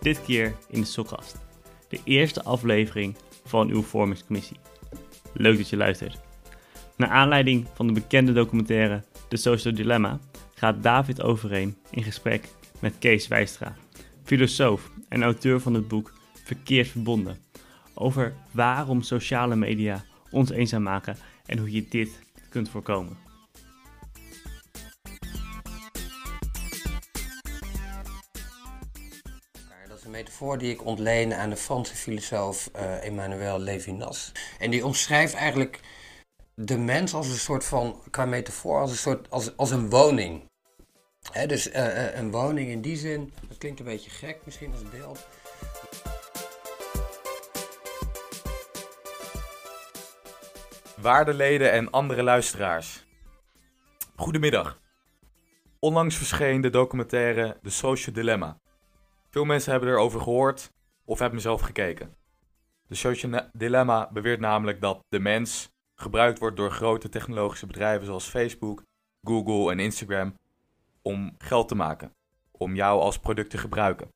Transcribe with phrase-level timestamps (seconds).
[0.00, 1.36] dit keer in de Sokkast,
[1.88, 4.56] de eerste aflevering van uw vormingscommissie.
[5.32, 6.20] Leuk dat je luistert.
[6.96, 10.18] Naar aanleiding van de bekende documentaire The Social Dilemma
[10.54, 12.48] gaat David Overeen in gesprek
[12.80, 13.76] met Kees Wijstra,
[14.24, 16.12] filosoof en auteur van het boek
[16.44, 17.38] Verkeerd Verbonden,
[17.94, 23.29] over waarom sociale media ons eenzaam maken en hoe je dit kunt voorkomen.
[30.40, 34.32] Die ik ontleen aan de Franse filosoof uh, Emmanuel Levinas.
[34.58, 35.80] En die omschrijft eigenlijk
[36.54, 40.48] de mens als een soort van, qua metafoor, als een soort, als, als een woning.
[41.46, 45.26] Dus uh, een woning in die zin, dat klinkt een beetje gek misschien als beeld.
[50.96, 53.06] Waardeleden en andere luisteraars.
[54.16, 54.78] Goedemiddag.
[55.78, 58.58] Onlangs verscheen de documentaire The Social Dilemma.
[59.30, 60.72] Veel mensen hebben erover gehoord
[61.04, 62.14] of hebben zelf gekeken.
[62.86, 68.28] The Social Dilemma beweert namelijk dat de mens gebruikt wordt door grote technologische bedrijven zoals
[68.28, 68.82] Facebook,
[69.22, 70.34] Google en Instagram
[71.02, 72.14] om geld te maken,
[72.50, 74.08] om jou als product te gebruiken.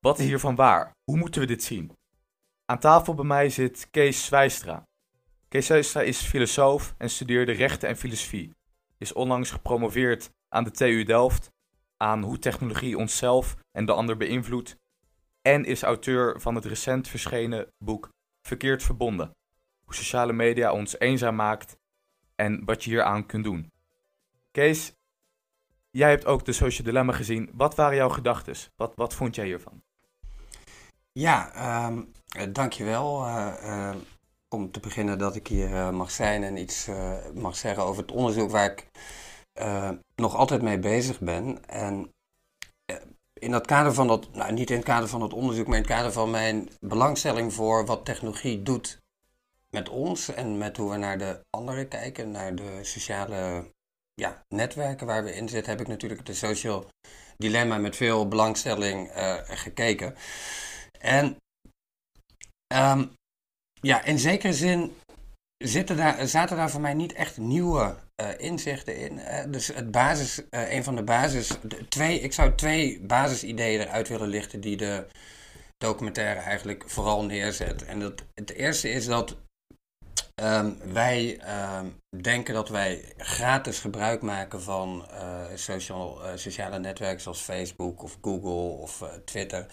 [0.00, 0.90] Wat is hiervan waar?
[1.04, 1.92] Hoe moeten we dit zien?
[2.64, 4.82] Aan tafel bij mij zit Kees Zwijstra.
[5.48, 8.54] Kees Zwijstra is filosoof en studeerde rechten en filosofie.
[8.98, 11.50] Is onlangs gepromoveerd aan de TU Delft
[12.02, 14.76] aan hoe technologie onszelf en de ander beïnvloedt.
[15.42, 18.08] En is auteur van het recent verschenen boek
[18.46, 19.30] Verkeerd Verbonden.
[19.84, 21.76] Hoe sociale media ons eenzaam maakt
[22.34, 23.72] en wat je hieraan kunt doen.
[24.50, 24.92] Kees,
[25.90, 27.50] jij hebt ook de Social Dilemma gezien.
[27.52, 28.54] Wat waren jouw gedachten?
[28.76, 29.82] Wat, wat vond jij hiervan?
[31.12, 32.12] Ja, um,
[32.52, 33.26] dankjewel.
[33.26, 33.94] Uh,
[34.48, 36.88] om te beginnen dat ik hier mag zijn en iets
[37.34, 38.88] mag zeggen over het onderzoek waar ik
[40.14, 41.66] nog altijd mee bezig ben.
[41.66, 42.12] En
[43.32, 45.82] in dat kader van dat, nou niet in het kader van het onderzoek, maar in
[45.82, 48.98] het kader van mijn belangstelling voor wat technologie doet
[49.70, 53.70] met ons en met hoe we naar de anderen kijken, naar de sociale
[54.14, 56.88] ja, netwerken waar we in zitten, heb ik natuurlijk de social
[57.36, 60.14] dilemma met veel belangstelling uh, gekeken.
[60.98, 61.36] En
[62.74, 63.12] um,
[63.80, 64.96] ja, in zekere zin
[65.58, 69.18] zitten daar, zaten daar voor mij niet echt nieuwe uh, inzichten in.
[69.18, 71.50] Uh, dus het basis, uh, een van de basis,
[71.88, 75.06] twee, ik zou twee basisideeën eruit willen lichten die de
[75.76, 77.84] documentaire eigenlijk vooral neerzet.
[77.84, 79.36] En dat, het eerste is dat
[80.42, 81.40] um, wij
[81.78, 85.06] um, denken dat wij gratis gebruik maken van
[85.54, 89.66] social, sociale netwerken zoals Facebook of Google of Twitter.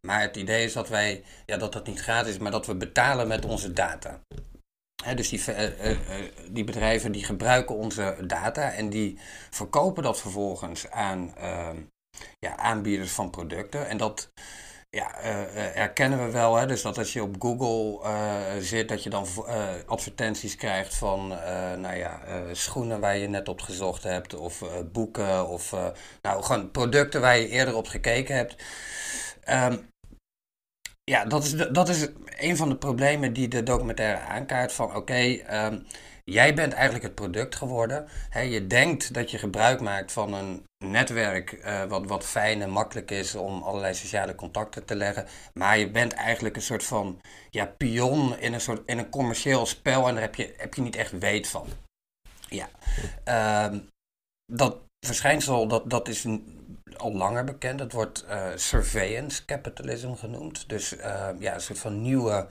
[0.00, 2.74] Maar het idee is dat wij, ja, dat dat niet gratis is, maar dat we
[2.74, 4.20] betalen met onze data
[5.14, 5.96] dus die, uh, uh,
[6.50, 9.18] die, bedrijven die gebruiken onze data en die
[9.50, 11.76] verkopen dat vervolgens aan ehm,
[12.38, 13.88] ja, aanbieders van producten.
[13.88, 14.30] En dat
[14.90, 15.10] ja,
[15.54, 16.56] herkennen we wel.
[16.56, 16.66] Hè?
[16.66, 18.00] Dus dat als je op Google
[18.60, 19.26] zit, dat je dan
[19.86, 21.28] advertenties krijgt van
[21.78, 22.20] nou ja,
[22.52, 25.74] schoenen waar je net op gezocht hebt, of boeken, of
[26.22, 28.62] nou, gewoon producten waar je eerder op gekeken hebt.
[29.48, 29.91] Um,
[31.04, 32.08] ja, dat is, dat is
[32.38, 34.72] een van de problemen die de documentaire aankaart.
[34.72, 35.78] Van oké, ehm,
[36.24, 38.08] jij bent eigenlijk het product geworden.
[38.32, 43.10] je denkt dat je gebruik maakt van een netwerk uh, wat, wat fijn en makkelijk
[43.10, 45.26] is om allerlei sociale contacten te leggen.
[45.54, 47.20] Maar je bent eigenlijk een soort van
[47.50, 50.82] ja, pion in een, soort, in een commercieel spel en daar heb je, heb je
[50.82, 51.66] niet echt weet van.
[52.48, 52.68] Ja,
[53.24, 53.78] uh,
[54.52, 56.24] dat verschijnsel dat, dat is
[56.98, 57.78] al langer bekend.
[57.78, 60.68] Dat wordt uh, surveillance capitalism genoemd.
[60.68, 62.46] Dus uh, ja, een soort van nieuwe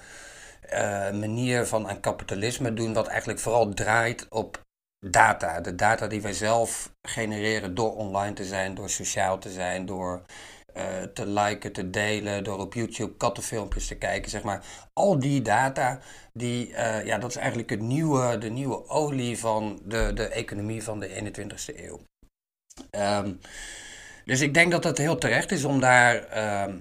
[0.74, 4.62] uh, manier van aan kapitalisme doen, wat eigenlijk vooral draait op
[5.06, 5.62] data.
[5.62, 10.22] De data die wij zelf genereren door online te zijn, door sociaal te zijn, door
[11.14, 14.66] te liken, te delen, door op YouTube kattenfilmpjes te kijken, zeg maar.
[14.94, 16.00] Al die data,
[16.34, 16.68] die,
[17.06, 21.34] ja, dat is eigenlijk het nieuwe, de nieuwe olie van de, de economie van de
[21.34, 22.00] 21ste eeuw.
[22.92, 23.40] Um,
[24.32, 26.76] dus ik denk dat het heel terecht is om daar uh,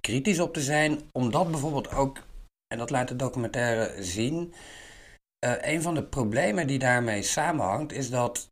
[0.00, 2.18] kritisch op te zijn, omdat bijvoorbeeld ook,
[2.66, 4.54] en dat laat de documentaire zien,
[5.44, 8.48] uh, een van de problemen die daarmee samenhangt, is dat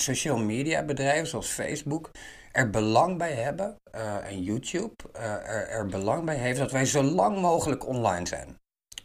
[0.00, 2.10] social media bedrijven zoals Facebook
[2.52, 7.02] er belang bij hebben, uh, en YouTube er, er belang bij heeft dat wij zo
[7.02, 8.59] lang mogelijk online zijn.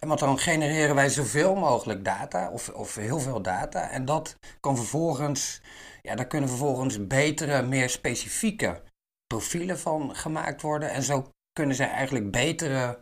[0.05, 4.75] Want dan genereren wij zoveel mogelijk data, of, of heel veel data, en dat kan
[4.75, 5.61] vervolgens
[6.01, 8.81] ja, daar kunnen vervolgens betere, meer specifieke
[9.27, 10.89] profielen van gemaakt worden.
[10.89, 12.99] En zo kunnen zij eigenlijk betere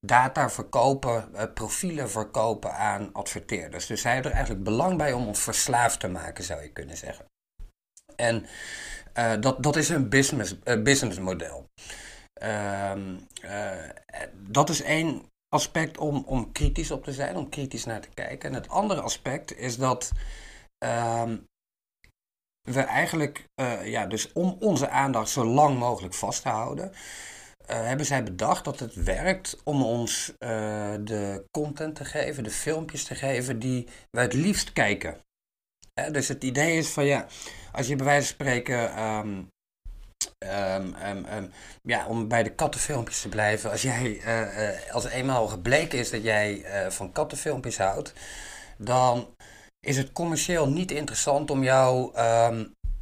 [0.00, 3.86] data verkopen, eh, profielen verkopen aan adverteerders.
[3.86, 6.96] Dus zij hebben er eigenlijk belang bij om ons verslaafd te maken, zou je kunnen
[6.96, 7.24] zeggen.
[8.16, 8.46] En
[9.18, 11.66] uh, dat, dat is een business, uh, businessmodel.
[12.34, 13.70] Ehm, eh,
[14.32, 18.48] dat is één aspect om, om kritisch op te zijn, om kritisch naar te kijken.
[18.48, 20.10] En het andere aspect is dat
[20.78, 21.36] ehm,
[22.70, 26.96] we eigenlijk, uh, ja, dus om onze aandacht zo lang mogelijk vast te houden, uh,
[27.66, 30.38] hebben zij bedacht dat het werkt om ons uh,
[31.00, 35.20] de content te geven, de filmpjes te geven die wij het liefst kijken.
[36.12, 37.26] dus het idee is van ja,
[37.72, 39.48] als je bij wijze van spreken, um,
[40.38, 40.94] um,
[41.36, 46.10] um, ja, om bij de kattenfilmpjes te blijven, als jij, uh, als eenmaal gebleken is
[46.10, 48.12] dat jij van kattenfilmpjes houdt,
[48.78, 49.34] dan
[49.86, 52.12] is het commercieel niet interessant om jou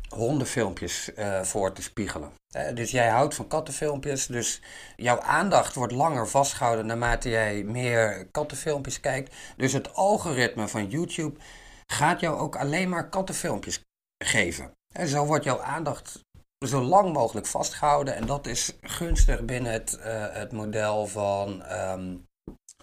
[0.08, 1.10] hondenfilmpjes
[1.42, 2.32] voor te spiegelen.
[2.74, 4.62] Dus jij houdt van kattenfilmpjes, dus
[4.96, 9.34] jouw aandacht wordt langer vastgehouden naarmate jij meer kattenfilmpjes kijkt.
[9.56, 11.38] Dus het algoritme van YouTube
[11.86, 13.82] gaat jou ook alleen maar kattenfilmpjes
[14.24, 14.72] geven.
[14.94, 16.20] En zo wordt jouw aandacht
[16.64, 22.26] zo lang mogelijk vastgehouden en dat is gunstig binnen het, uh, het model van um,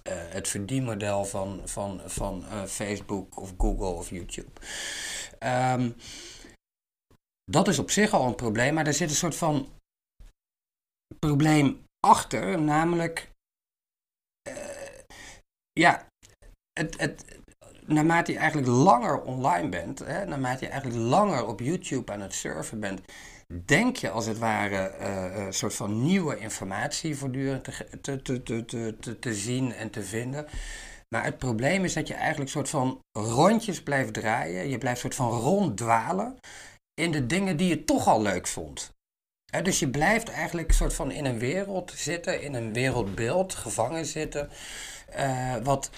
[0.09, 4.51] het verdienmodel van, van, van Facebook of Google of YouTube.
[5.39, 5.95] Um,
[7.51, 9.69] dat is op zich al een probleem, maar er zit een soort van
[11.19, 13.31] probleem achter, namelijk,
[14.49, 14.55] uh,
[15.71, 16.07] ja,
[16.79, 17.39] het, het,
[17.85, 22.33] naarmate je eigenlijk langer online bent, hè, naarmate je eigenlijk langer op YouTube aan het
[22.33, 23.01] surfen bent,
[23.53, 24.97] denk je als het ware
[25.35, 28.65] een soort van nieuwe informatie voortdurend te, te, te,
[28.99, 30.47] te, te, zien en te vinden.
[31.09, 34.69] Maar het probleem is dat je eigenlijk soort van rondjes blijft draaien.
[34.69, 36.37] Je blijft soort van ronddwalen
[36.93, 38.91] in de dingen die je toch al leuk vond.
[39.63, 44.49] dus je blijft eigenlijk soort van in een wereld zitten, in een wereldbeeld gevangen zitten,
[45.17, 45.89] uh, wat,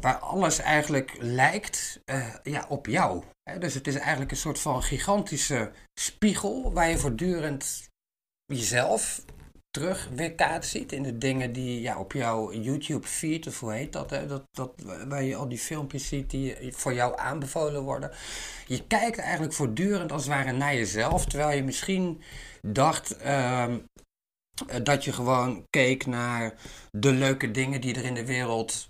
[0.00, 2.00] waar alles eigenlijk lijkt
[2.42, 3.22] ja, op jou.
[3.58, 5.70] Dus het is eigenlijk een soort van gigantische
[6.00, 7.88] spiegel waar je voortdurend
[8.46, 9.24] jezelf
[9.70, 13.92] terug weerkaatst ziet in de dingen die ja, op jouw YouTube feed, of hoe heet
[13.92, 14.26] dat, hè?
[14.26, 14.72] Dat, dat,
[15.08, 18.10] waar je al die filmpjes ziet die voor jou aanbevolen worden.
[18.66, 22.22] Je kijkt eigenlijk voortdurend als het ware naar jezelf, terwijl je misschien
[22.60, 23.74] dacht uh,
[24.82, 26.54] dat je gewoon keek naar
[26.90, 28.88] de leuke dingen die er in de wereld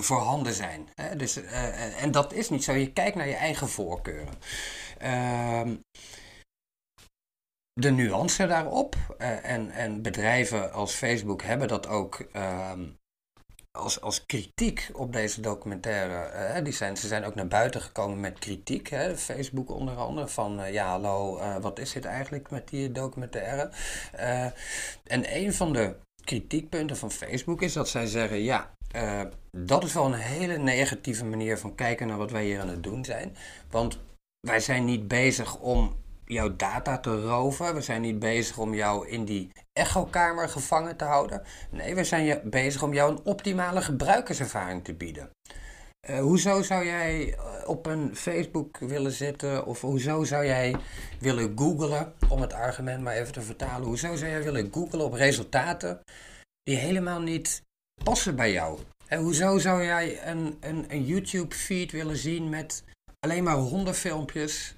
[0.00, 0.88] voorhanden zijn.
[0.94, 1.16] Hè?
[1.16, 4.34] Dus, uh, en dat is niet zo, je kijkt naar je eigen voorkeuren.
[5.02, 5.62] Uh,
[7.72, 8.96] de nuance daarop.
[9.18, 12.72] Uh, en, en bedrijven als Facebook hebben dat ook uh,
[13.78, 16.62] als, als kritiek op deze documentaire.
[16.62, 18.88] Die zijn, ze zijn ook naar buiten gekomen met kritiek.
[18.88, 20.28] Hè, Facebook onder andere.
[20.28, 23.70] Van ja, hallo, wat is dit eigenlijk met die documentaire?
[25.04, 28.70] en een van de kritiekpunten van Facebook is dat zij zeggen: ja,
[29.50, 32.82] dat is wel een hele negatieve manier van kijken naar wat wij hier aan het
[32.82, 33.36] doen zijn.
[33.70, 33.98] Want
[34.40, 37.74] wij zijn niet bezig om jouw data te roven.
[37.74, 41.42] We zijn niet bezig om jou in die echokamer gevangen te houden.
[41.70, 45.30] Nee, we zijn bezig om jou een optimale gebruikerservaring te bieden.
[46.10, 49.66] Uh, hoezo zou jij eh, op een Facebook willen zitten?
[49.66, 50.76] Of hoezo zou jij
[51.20, 53.86] willen googlen, om het argument maar even te vertalen.
[53.86, 56.00] Hoezo zou jij willen googlen op resultaten
[56.62, 57.62] die helemaal niet
[58.04, 58.78] passen bij jou?
[59.06, 62.84] En hoezo zou jij een, een, een YouTube-feed willen zien met
[63.18, 64.74] alleen maar hondenfilmpjes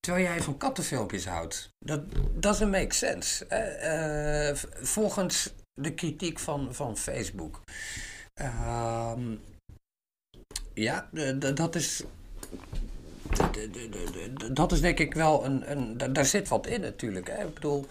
[0.00, 1.70] Terwijl jij van kattenfilmpjes houdt.
[1.78, 2.00] Dat
[2.34, 3.46] doesn't make sense.
[4.80, 7.60] Volgens de kritiek van, van Facebook.
[8.40, 9.12] Uh,
[10.78, 11.08] ja,
[11.54, 12.02] dat is.
[14.52, 15.70] Dat is denk ik wel een.
[15.70, 17.28] een daar zit wat in natuurlijk.
[17.28, 17.44] Hè?
[17.44, 17.86] Ik bedoel,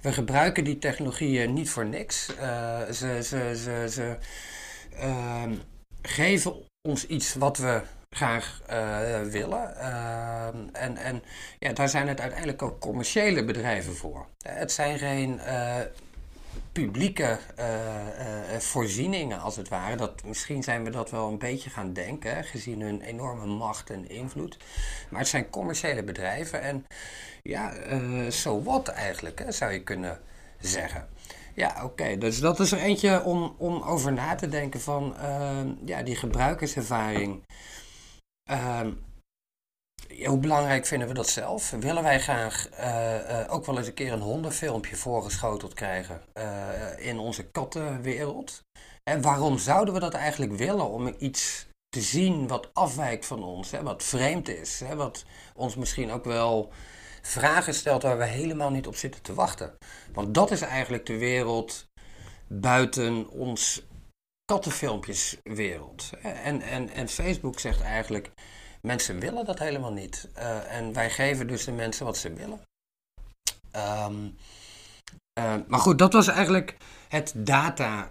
[0.00, 2.28] we gebruiken die technologieën niet voor niks.
[2.40, 4.16] Uh, ze ze, ze,
[4.96, 5.54] ehm,
[6.02, 6.54] geven
[6.88, 9.74] ons iets wat we graag uh, willen.
[9.78, 11.22] Uh, en en
[11.58, 14.26] ja, daar zijn het uiteindelijk ook commerciële bedrijven voor.
[14.38, 15.40] Het zijn geen
[16.72, 17.38] publieke
[18.58, 19.96] voorzieningen, als het ware.
[19.96, 24.08] Dat, misschien zijn we dat wel een beetje gaan denken, gezien hun enorme macht en
[24.08, 24.56] invloed.
[25.10, 26.62] Maar het zijn commerciële bedrijven.
[26.62, 26.86] En
[27.42, 27.72] ja,
[28.30, 30.20] zo so wat eigenlijk, hè, zou je kunnen
[30.60, 31.08] zeggen.
[31.54, 32.18] Ja, oké.
[32.18, 35.14] Dus dat is er eentje om, om over na te denken van
[35.84, 37.42] ja, die gebruikerservaring.
[38.50, 38.80] Uh,
[40.24, 41.70] hoe belangrijk vinden we dat zelf?
[41.70, 47.06] Willen wij graag uh, uh, ook wel eens een keer een hondenfilmpje voorgeschoteld krijgen uh,
[47.06, 48.62] in onze kattenwereld?
[49.10, 50.90] En waarom zouden we dat eigenlijk willen?
[50.90, 55.24] Om iets te zien wat afwijkt van ons, hè, wat vreemd is, hè, wat
[55.54, 56.72] ons misschien ook wel
[57.22, 59.76] vragen stelt waar we helemaal niet op zitten te wachten.
[60.12, 61.88] Want dat is eigenlijk de wereld
[62.48, 63.82] buiten ons
[64.44, 66.10] kattenfilmpjeswereld.
[66.22, 68.30] En, en, en Facebook zegt eigenlijk,
[68.80, 70.28] mensen willen dat helemaal niet.
[70.38, 72.60] Uh, en wij geven dus de mensen wat ze willen.
[73.76, 74.36] Um,
[75.66, 76.76] maar goed, dat was eigenlijk
[77.08, 78.10] het data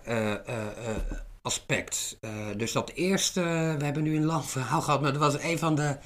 [1.42, 2.18] aspect.
[2.58, 3.42] dus dat eerste,
[3.78, 5.98] we hebben nu een lang verhaal gehad, maar dat was een van de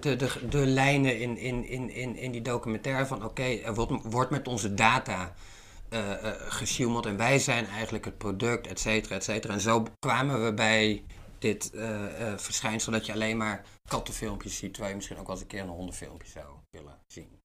[0.00, 4.30] de, de, de lijnen in, in, in, in, die documentaire van oké, er wordt, wordt
[4.30, 5.32] met onze data
[5.94, 9.52] uh, en wij zijn eigenlijk het product, et cetera, et cetera.
[9.52, 11.02] En zo kwamen we bij
[11.38, 11.70] dit
[12.36, 15.62] verschijnsel dat je alleen maar kattenfilmpjes ziet, terwijl je misschien ook wel eens een keer
[15.62, 17.42] een hondenfilmpje zou willen zien.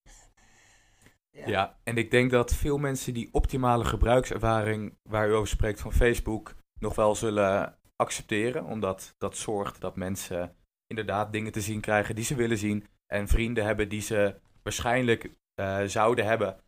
[1.31, 1.47] Ja.
[1.47, 5.93] ja, en ik denk dat veel mensen die optimale gebruikservaring waar u over spreekt van
[5.93, 10.55] Facebook nog wel zullen accepteren, omdat dat zorgt dat mensen
[10.87, 15.35] inderdaad dingen te zien krijgen die ze willen zien en vrienden hebben die ze waarschijnlijk
[15.55, 16.63] uh, zouden hebben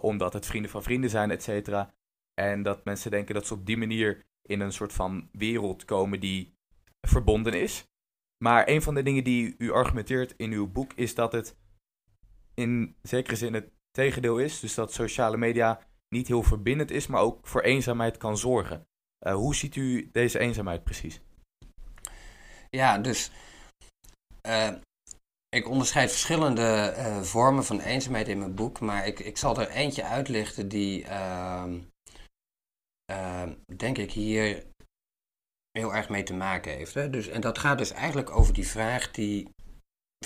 [0.00, 1.94] omdat het vrienden van vrienden zijn, et cetera.
[2.34, 6.20] En dat mensen denken dat ze op die manier in een soort van wereld komen
[6.20, 6.54] die
[7.06, 7.84] verbonden is.
[8.44, 11.56] Maar een van de dingen die u argumenteert in uw boek is dat het
[12.54, 14.60] in zekere zin het tegendeel is.
[14.60, 18.86] Dus dat sociale media niet heel verbindend is, maar ook voor eenzaamheid kan zorgen.
[19.26, 21.20] Uh, hoe ziet u deze eenzaamheid precies?
[22.70, 23.30] Ja, dus
[24.46, 24.72] uh,
[25.48, 29.68] ik onderscheid verschillende uh, vormen van eenzaamheid in mijn boek, maar ik, ik zal er
[29.68, 31.06] eentje uitlichten die,
[33.10, 33.42] uh,
[33.76, 34.64] denk ik, hier
[35.70, 36.94] heel erg mee te maken heeft.
[36.94, 37.10] Hè?
[37.10, 39.48] Dus, en dat gaat dus eigenlijk over die vraag die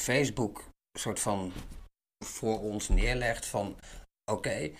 [0.00, 0.64] Facebook
[0.98, 1.52] soort van
[2.24, 3.76] voor ons neerlegt van
[4.30, 4.70] oké,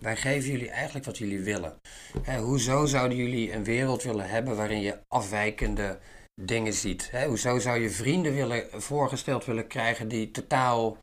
[0.00, 1.80] wij geven jullie eigenlijk wat jullie willen.
[2.22, 5.98] Hè, hoezo zouden jullie een wereld willen hebben waarin je afwijkende
[6.40, 7.10] dingen ziet.
[7.10, 7.26] Hè?
[7.26, 10.98] Hoezo zou je vrienden willen, voorgesteld willen krijgen die totaal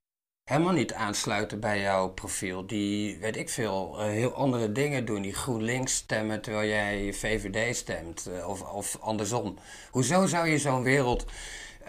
[0.50, 2.68] helemaal niet aansluiten bij jouw profiel?
[2.68, 5.22] Die, weet ik veel, uh, heel andere dingen doen.
[5.22, 8.28] Die GroenLinks stemmen terwijl jij VVD stemt.
[8.28, 9.58] Uh, of, of andersom.
[9.92, 11.26] Hoezo zou je zo'n wereld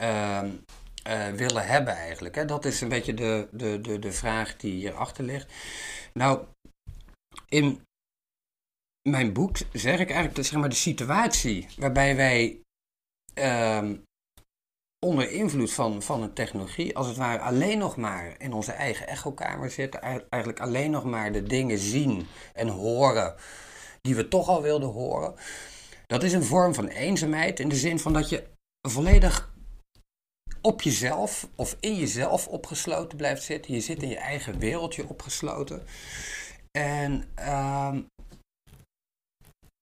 [0.01, 0.43] uh,
[1.35, 2.35] willen hebben eigenlijk?
[2.35, 2.45] Hè?
[2.45, 5.53] Dat is een beetje de, de, de, de vraag die hierachter ligt.
[6.13, 6.45] Nou,
[7.49, 7.83] in
[9.09, 12.61] mijn boek zeg ik eigenlijk zeg maar, de situatie waarbij wij
[13.35, 13.91] uh,
[15.07, 19.07] onder invloed van, van een technologie, als het ware alleen nog maar in onze eigen
[19.07, 23.35] echokamer zitten, eigenlijk alleen nog maar de dingen zien en horen
[24.01, 25.35] die we toch al wilden horen.
[26.07, 28.45] Dat is een vorm van eenzaamheid in de zin van dat je
[28.89, 29.53] volledig
[30.61, 33.75] op jezelf of in jezelf opgesloten blijft zitten.
[33.75, 35.83] Je zit in je eigen wereldje opgesloten.
[36.71, 37.97] En uh,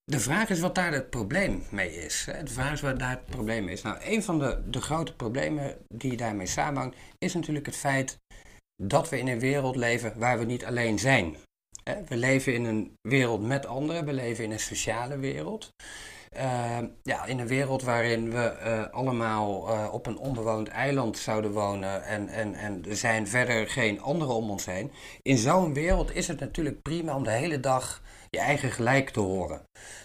[0.09, 2.25] de vraag is wat daar het probleem mee is.
[2.45, 3.83] De vraag is wat daar het probleem is.
[3.83, 8.19] Nou, een van de, de grote problemen die daarmee samenhangt, is natuurlijk het feit
[8.83, 11.37] dat we in een wereld leven waar we niet alleen zijn.
[12.09, 15.71] We leven in een wereld met anderen, we leven in een sociale wereld.
[16.37, 21.51] Uh, ja, in een wereld waarin we uh, allemaal uh, op een onbewoond eiland zouden
[21.51, 24.93] wonen en, en, en er zijn verder geen anderen om ons heen.
[25.23, 29.21] In zo'n wereld is het natuurlijk prima om de hele dag je eigen gelijk te
[29.21, 29.63] horen.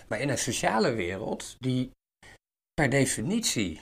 [0.07, 1.91] Maar in een sociale wereld, die
[2.73, 3.81] per definitie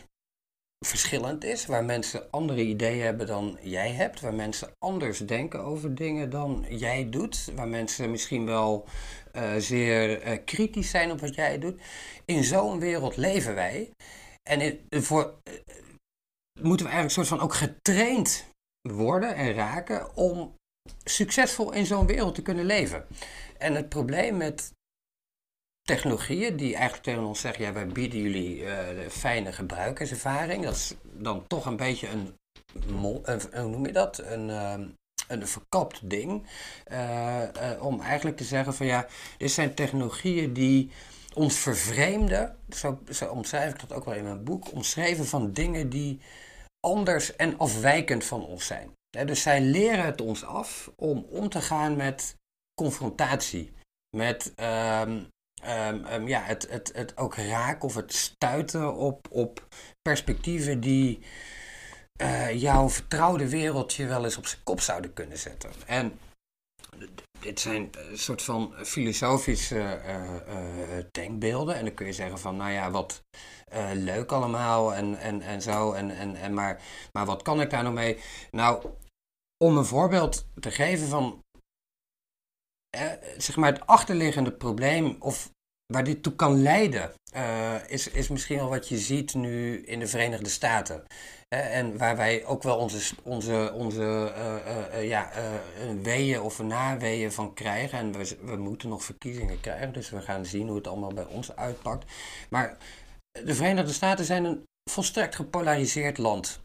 [0.86, 5.96] verschillend is, waar mensen andere ideeën hebben dan jij hebt, waar mensen anders denken over
[5.96, 8.88] dingen dan jij doet, waar mensen misschien wel
[9.34, 11.82] uh, zeer uh, kritisch zijn op wat jij doet.
[12.26, 13.92] In zo'n wereld leven wij.
[14.50, 15.54] En voor, uh,
[16.60, 18.46] moeten we eigenlijk een soort van ook getraind
[18.82, 20.56] worden en raken om
[21.04, 23.08] succesvol in zo'n wereld te kunnen leven.
[23.62, 24.74] En het probleem met
[25.82, 28.78] technologieën die eigenlijk tegen ons zeggen, ja, wij bieden jullie uh,
[29.10, 30.64] fijne gebruikerservaring.
[30.64, 32.36] Dat is dan toch een beetje een,
[32.94, 33.22] hoe
[33.54, 34.18] noem je dat?
[34.18, 34.74] Een, uh,
[35.28, 36.48] een verkapt ding.
[36.92, 37.44] Uh,
[37.80, 40.92] om eigenlijk te zeggen van ja, dit zijn technologieën die
[41.34, 42.58] ons vervreemden.
[42.70, 44.72] Zo, zo omschrijf ik dat ook wel in mijn boek.
[44.72, 46.22] Omschreven van dingen die
[46.80, 48.92] anders en afwijkend van ons zijn.
[49.26, 52.40] dus zij leren het ons af om om te gaan met
[52.82, 53.74] confrontatie.
[54.18, 55.28] Met um,
[56.12, 59.68] um, ja, het, het, het ook raken of het stuiten op, op
[60.02, 61.20] perspectieven die
[62.22, 65.70] uh, jouw vertrouwde wereldje wel eens op zijn kop zouden kunnen zetten.
[65.86, 66.20] En
[67.40, 71.76] dit zijn een soort van filosofische uh, denkbeelden.
[71.76, 73.24] En dan kun je zeggen van, nou ja, wat
[73.94, 75.92] leuk allemaal en, en, en zo.
[75.92, 78.20] En, en, en maar, maar wat kan ik daar nou mee?
[78.52, 78.86] Nou,
[79.64, 81.44] om een voorbeeld te geven van
[83.38, 85.52] zeg maar het achterliggende probleem, of
[85.86, 90.00] waar dit toe kan leiden, uh, is, is misschien wel wat je ziet nu in
[90.00, 91.04] de Verenigde Staten.
[91.48, 94.56] en waar wij ook wel onze, onze, onze uh,
[94.94, 95.32] uh, ja,
[96.02, 98.00] weeën of naweeën van krijgen.
[98.00, 101.26] En we, we moeten nog verkiezingen krijgen, dus we gaan zien hoe het allemaal bij
[101.26, 102.12] ons uitpakt.
[102.50, 102.78] Maar
[103.32, 106.62] de Verenigde Staten zijn een volstrekt gepolariseerd land.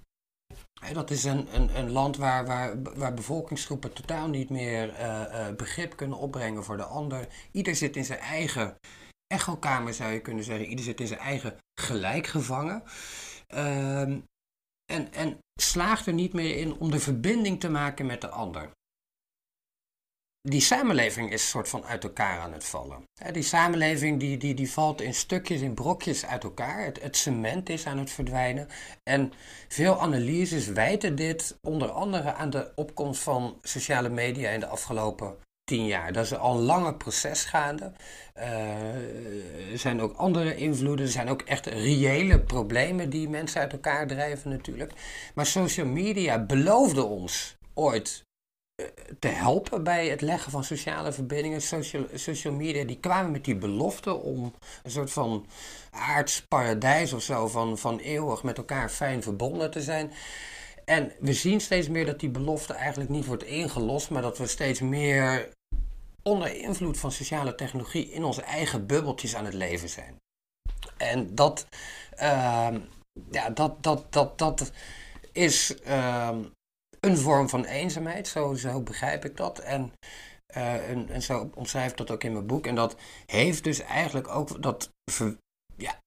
[0.93, 5.97] Dat is een, een, een land waar, waar, waar bevolkingsgroepen totaal niet meer uh, begrip
[5.97, 7.29] kunnen opbrengen voor de ander.
[7.53, 8.77] Ieder zit in zijn eigen
[9.27, 10.67] echokamer, zou je kunnen zeggen.
[10.67, 12.83] Ieder zit in zijn eigen gelijk gevangen.
[13.47, 14.21] Ehm,
[14.93, 18.71] en, en slaagt er niet meer in om de verbinding te maken met de ander
[20.49, 23.05] die samenleving is soort van uit elkaar aan het vallen.
[23.33, 26.85] Die samenleving die, die, die valt in stukjes, in brokjes uit elkaar.
[26.85, 28.69] Het, cement is aan het verdwijnen.
[29.03, 29.33] En
[29.69, 35.37] veel analyses wijten dit onder andere aan de opkomst van sociale media in de afgelopen
[35.65, 36.13] tien jaar.
[36.13, 37.93] Dat is al een lange proces gaande.
[38.37, 41.07] Uh, er zijn ook andere invloeden.
[41.07, 44.93] Er zijn ook echt reële problemen die mensen uit elkaar drijven natuurlijk.
[45.35, 48.26] Maar social media beloofde ons ooit
[49.19, 51.61] te helpen bij het leggen van sociale verbindingen.
[52.15, 55.47] Social, media die kwamen met die belofte om een soort van
[55.91, 60.13] aards paradijs of zo, van, van eeuwig met elkaar fijn verbonden te zijn.
[60.85, 64.47] En we zien steeds meer dat die belofte eigenlijk niet wordt ingelost, maar dat we
[64.47, 65.49] steeds meer
[66.23, 70.17] onder invloed van sociale technologie in onze eigen bubbeltjes aan het leven zijn.
[70.97, 71.67] En dat,
[72.23, 72.69] uh,
[73.31, 74.71] ja, dat, dat, dat, dat
[75.33, 76.37] is uh,
[77.07, 79.59] een vorm van eenzaamheid, zo, begrijp ik dat.
[79.59, 79.93] En,
[80.57, 82.67] uh, en, en, zo omschrijf ik dat ook in mijn boek.
[82.67, 82.97] En dat
[83.27, 84.91] heeft dus eigenlijk ook dat.
[85.77, 86.01] Ja,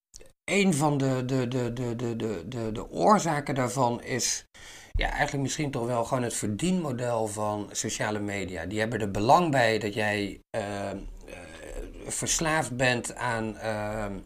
[0.44, 4.46] een van de, de, de, de, de, de, de, de oorzaken daarvan is.
[4.92, 8.66] Ja, eigenlijk misschien toch wel gewoon het verdienmodel van sociale media.
[8.66, 11.38] Die hebben er belang bij dat jij uh, uh,
[12.08, 14.20] verslaafd bent aan ehm,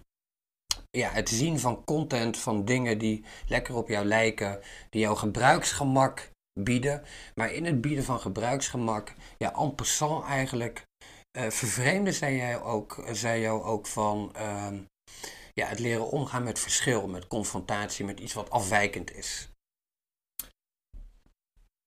[0.98, 6.32] ja, het zien van content, van dingen die lekker op jou lijken, die jouw gebruiksgemak
[6.60, 7.04] bieden.
[7.36, 10.86] Maar in het bieden van gebruiksgemak, ja, en passant eigenlijk,
[11.38, 14.68] uh, vervreemde zij jij ook, zij jou ook van uh,
[15.54, 19.52] ja, het leren omgaan met verschil, met confrontatie, met iets wat afwijkend is.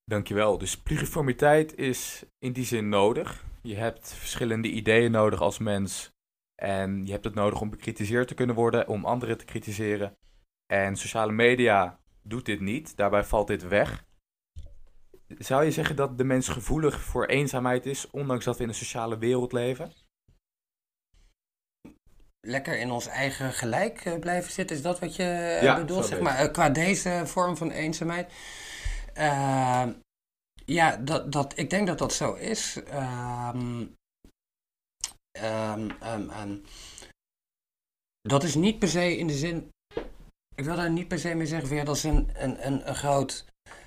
[0.04, 0.58] Dankjewel.
[0.58, 3.44] Dus pluriformiteit is in die zin nodig.
[3.62, 6.10] Je hebt verschillende ideeën nodig als mens.
[6.62, 10.16] En je hebt het nodig om bekritiseerd te kunnen worden, om anderen te kritiseren.
[10.66, 12.96] En sociale media doet dit niet.
[12.96, 14.04] Daarbij valt dit weg.
[15.28, 18.74] Zou je zeggen dat de mens gevoelig voor eenzaamheid is, ondanks dat we in een
[18.74, 19.92] sociale wereld leven?
[22.40, 26.06] Lekker in ons eigen gelijk eh, blijven zitten, is dat wat je eh, bedoelt?
[26.06, 28.32] Zeg maar, eh, qua deze vorm van eenzaamheid.
[29.16, 29.86] Uh,
[30.64, 32.80] ja, dat, dat, ik denk dat dat zo is.
[32.92, 33.94] Um,
[35.42, 36.62] um,
[38.20, 39.70] dat is niet per se in de zin.
[40.54, 42.88] Ik wil daar niet per se mee zeggen van ja, dat is een, een, een,
[42.88, 43.44] een groot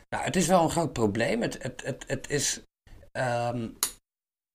[0.10, 1.42] nou, het is wel een groot probleem.
[1.42, 2.64] Het, het, het, het is
[3.12, 3.70] ehm,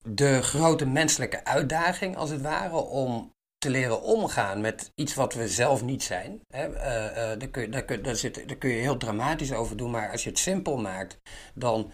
[0.08, 5.48] de grote menselijke uitdaging, als het ware, om te leren omgaan met iets wat we
[5.48, 6.40] zelf niet zijn.
[6.48, 9.90] Hè, uh, uh, daar, kun je, daar, zit, daar kun je heel dramatisch over doen,
[9.90, 11.18] maar als je het simpel maakt,
[11.54, 11.92] dan.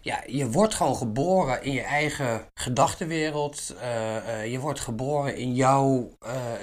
[0.00, 3.74] Ja, je wordt gewoon geboren in je eigen gedachtenwereld.
[3.76, 6.10] Uh, je wordt geboren in jouw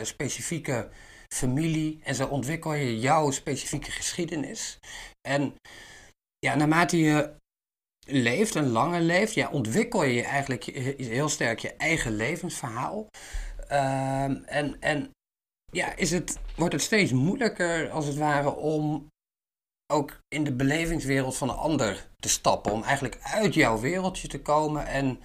[0.02, 0.90] specifieke
[1.28, 2.00] familie.
[2.04, 4.80] En zo ontwikkel je jouw specifieke geschiedenis.
[5.22, 5.56] En
[6.44, 7.34] ja, naarmate je
[8.06, 10.64] leeft en langer leeft, ja, ontwikkel je eigenlijk
[10.98, 13.08] heel sterk je eigen levensverhaal.
[13.68, 15.10] Ehm, en en
[15.72, 19.08] ja, is het, wordt het steeds moeilijker, als het ware, om
[19.94, 22.72] ook in de belevingswereld van een ander te stappen.
[22.72, 25.20] Om eigenlijk uit jouw wereldje te komen en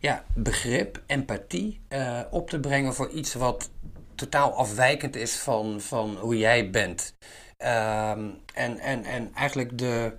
[0.00, 3.70] ja, begrip, empathie uh, op te brengen voor iets wat
[4.14, 7.14] totaal afwijkend is van, van hoe jij bent.
[7.58, 10.16] Um, en, en, en eigenlijk de,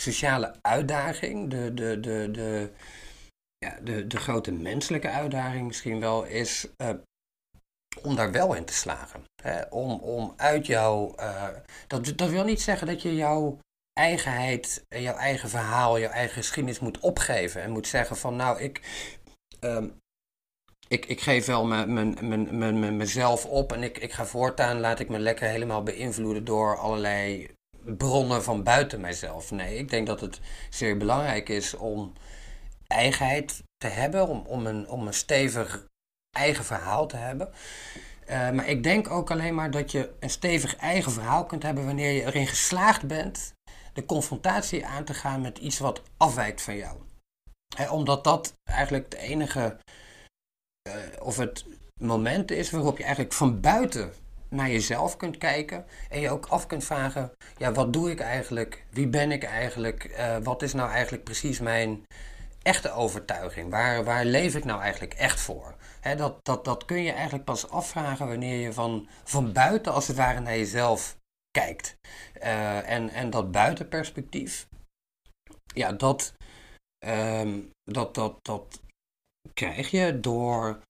[0.00, 2.70] sociale uitdaging, de, de, de, de,
[3.58, 6.90] ja, de, de grote menselijke uitdaging misschien wel, is uh,
[8.02, 9.24] om daar wel in te slagen.
[9.42, 9.62] Hè?
[9.62, 11.14] Om, om uit jouw.
[11.20, 11.48] Uh,
[11.86, 13.58] dat, dat wil niet zeggen dat je jouw
[13.92, 17.62] eigenheid, jouw eigen verhaal, jouw eigen geschiedenis moet opgeven.
[17.62, 18.82] En moet zeggen van nou, ik.
[19.60, 19.98] Um,
[20.88, 24.80] ik, ik geef wel mijn, mijn, mijn, mijn, mezelf op en ik, ik ga voortaan,
[24.80, 27.50] laat ik me lekker helemaal beïnvloeden door allerlei
[27.96, 29.50] bronnen van buiten mijzelf.
[29.50, 32.12] Nee, ik denk dat het zeer belangrijk is om
[32.86, 35.86] eigenheid te hebben, om, om, een, om een stevig
[36.36, 37.52] eigen verhaal te hebben.
[38.30, 41.86] Uh, maar ik denk ook alleen maar dat je een stevig eigen verhaal kunt hebben
[41.86, 43.52] wanneer je erin geslaagd bent
[43.92, 46.96] de confrontatie aan te gaan met iets wat afwijkt van jou.
[47.90, 49.76] omdat dat eigenlijk de enige,
[50.88, 51.64] uh, of het
[52.00, 54.12] moment is waarop je eigenlijk van buiten
[54.48, 58.84] naar jezelf kunt kijken en je ook af kunt vragen, ja, wat doe ik eigenlijk?
[58.90, 60.04] Wie ben ik eigenlijk?
[60.18, 62.04] Uh, wat is nou eigenlijk precies mijn
[62.62, 63.70] echte overtuiging?
[63.70, 65.76] Waar, waar leef ik nou eigenlijk echt voor?
[66.16, 70.16] dat, dat, dat kun je eigenlijk pas afvragen wanneer je van, van buiten als het
[70.16, 71.16] ware naar jezelf
[71.50, 71.96] kijkt.
[72.40, 74.68] en, en dat buitenperspectief,
[75.74, 76.32] ja, dat,
[76.98, 78.80] ehm, dat, dat, dat
[79.54, 80.80] krijg je door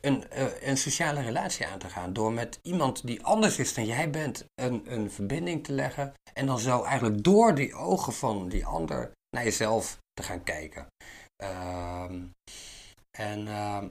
[0.00, 0.24] een,
[0.68, 2.12] een sociale relatie aan te gaan.
[2.12, 6.12] Door met iemand die anders is dan jij bent een, een verbinding te leggen.
[6.32, 10.86] En dan zo eigenlijk door die ogen van die ander naar jezelf te gaan kijken.
[11.36, 12.24] Ehm,
[13.18, 13.88] en ehm,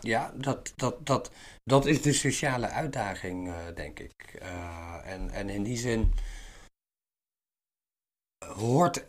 [0.00, 1.30] ja, dat, dat, dat,
[1.64, 4.38] dat is de sociale uitdaging, uh, denk ik.
[4.42, 6.14] Uh, en, en in die zin
[8.44, 9.06] hoort,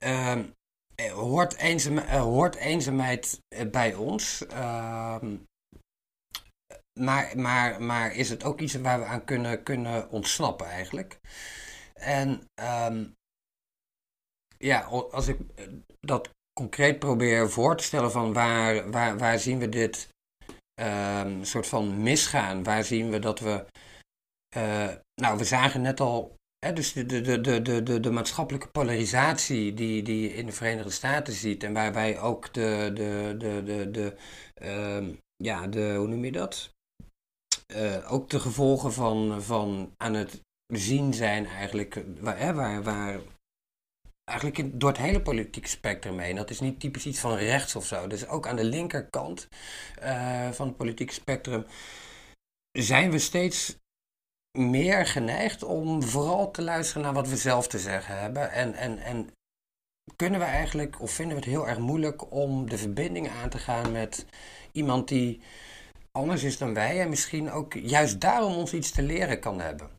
[1.01, 3.39] uh, hoort, eenzaam, hoort eenzaamheid
[3.71, 4.45] bij ons.
[4.45, 5.35] Ehm,
[6.99, 11.19] maar, maar, maar is het ook iets waar we aan kunnen, kunnen ontsnappen eigenlijk?
[11.93, 13.15] En um,
[14.57, 15.39] ja, als ik
[15.99, 16.29] dat
[16.59, 20.07] concreet probeer voor te stellen van waar, waar, waar zien we dit
[20.81, 22.63] um, soort van misgaan?
[22.63, 23.65] Waar zien we dat we.
[25.21, 26.35] Nou, we zagen net al.
[26.71, 30.91] Dus de, de, de, de, de, de maatschappelijke polarisatie die, die je in de Verenigde
[30.91, 31.63] Staten ziet.
[31.63, 32.91] En waarbij ook de.
[32.93, 34.15] de, de, de, de
[34.61, 36.73] uh, ja, de, hoe noem je dat?
[37.75, 42.03] Uh, ook de gevolgen van, van aan het zien zijn eigenlijk.
[42.19, 43.19] Waar, waar, waar
[44.23, 46.35] eigenlijk door het hele politieke spectrum heen.
[46.35, 48.07] Dat is niet typisch iets van rechts of zo.
[48.07, 49.47] Dus ook aan de linkerkant
[50.03, 51.65] uh, van het politieke spectrum
[52.71, 53.77] zijn we steeds
[54.57, 58.51] meer geneigd om vooral te luisteren naar wat we zelf te zeggen hebben.
[58.51, 59.29] En, en, en
[60.15, 63.57] kunnen we eigenlijk, of vinden we het heel erg moeilijk om de verbinding aan te
[63.57, 64.25] gaan met
[64.71, 65.41] iemand die
[66.11, 69.89] anders is dan wij en misschien ook juist daarom ons iets te leren kan hebben.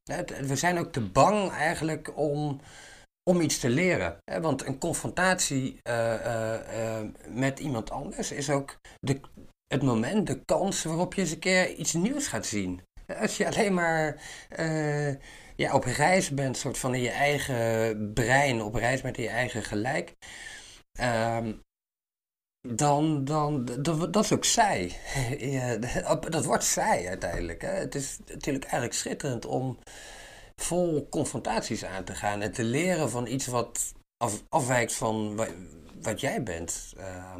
[0.47, 2.61] We zijn ook te bang eigenlijk om
[3.31, 4.17] om iets te leren.
[4.41, 9.21] Want een confrontatie uh, uh, met iemand anders is ook de,
[9.67, 12.81] het moment, de kans waarop je eens een keer iets nieuws gaat zien.
[13.23, 14.23] Als je alleen maar
[15.57, 19.63] ja, op reis bent, soort van in je eigen brein, op reis met je eigen
[19.63, 20.15] gelijk,
[20.99, 21.53] ehm,
[22.69, 24.97] dan, dan dat, dat is ook saai.
[26.31, 27.63] dat wordt saai uiteindelijk.
[27.63, 27.69] Hè?
[27.69, 29.79] Het is natuurlijk eigenlijk schitterend om
[30.57, 35.37] vol confrontaties aan te gaan en te leren van iets wat af, afwijkt van
[36.03, 36.95] wat, jij bent.
[36.99, 37.37] Uh...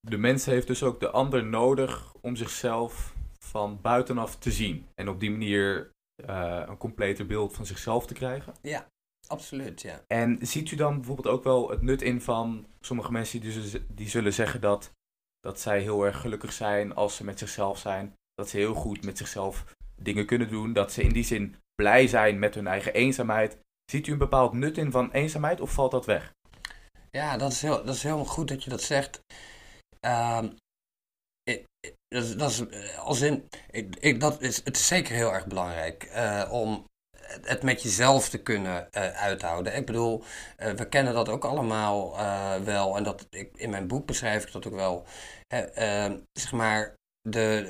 [0.00, 3.13] De mens heeft dus ook de ander nodig om zichzelf
[3.56, 4.88] van buitenaf te zien.
[4.94, 5.90] En op die manier
[6.28, 8.54] uh, een completer beeld van zichzelf te krijgen.
[8.62, 8.86] Ja,
[9.26, 9.82] absoluut.
[9.82, 10.04] Ja.
[10.06, 13.76] En ziet u dan bijvoorbeeld ook wel het nut in van sommige mensen die, dus,
[13.88, 14.92] die zullen zeggen dat,
[15.40, 18.14] dat zij heel erg gelukkig zijn als ze met zichzelf zijn.
[18.34, 19.64] Dat ze heel goed met zichzelf
[19.96, 23.58] dingen kunnen doen, dat ze in die zin blij zijn met hun eigen eenzaamheid.
[23.90, 26.32] Ziet u een bepaald nut in van eenzaamheid of valt dat weg?
[27.10, 29.20] Ja, dat is, heel, dat is helemaal goed dat je dat zegt.
[30.06, 30.42] Uh,
[32.14, 32.62] dat, dat, is
[32.96, 33.48] als in,
[34.00, 36.84] ik, dat is, het is zeker heel erg belangrijk uh, om
[37.42, 39.76] het met jezelf te kunnen uh, uithouden.
[39.76, 40.24] Ik bedoel,
[40.56, 42.16] we kennen dat ook allemaal
[42.64, 45.06] wel en dat, ik, in mijn boek beschrijf ik dat ook wel.
[46.32, 46.94] zeg maar,
[47.28, 47.66] de,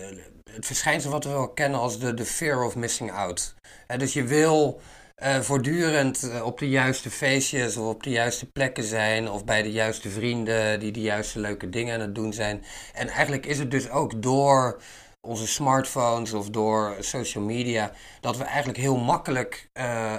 [0.51, 3.55] het verschijnsel wat we wel kennen als de, de fear of missing out.
[3.97, 4.81] dus je wil
[5.23, 9.63] uh, voortdurend eh, op de juiste feestjes of op de juiste plekken zijn of bij
[9.63, 12.65] de juiste vrienden die de juiste leuke dingen aan het doen zijn.
[12.93, 14.81] En eigenlijk is het dus ook door
[15.21, 20.15] onze smartphones of door social media dat we eigenlijk heel makkelijk eh,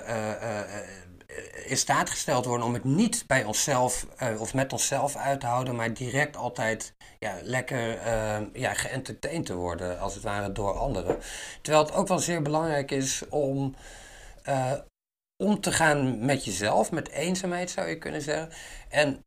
[1.66, 5.76] in staat gesteld worden om het niet bij onszelf of met onszelf uit te houden,
[5.76, 8.74] maar direct altijd ja, lekker uh, ja,
[9.44, 11.18] te worden, als het ware, door anderen.
[11.62, 13.76] Terwijl het ook wel zeer belangrijk is om
[15.44, 18.50] om te gaan met jezelf, met eenzaamheid zou je kunnen zeggen.
[18.90, 19.26] En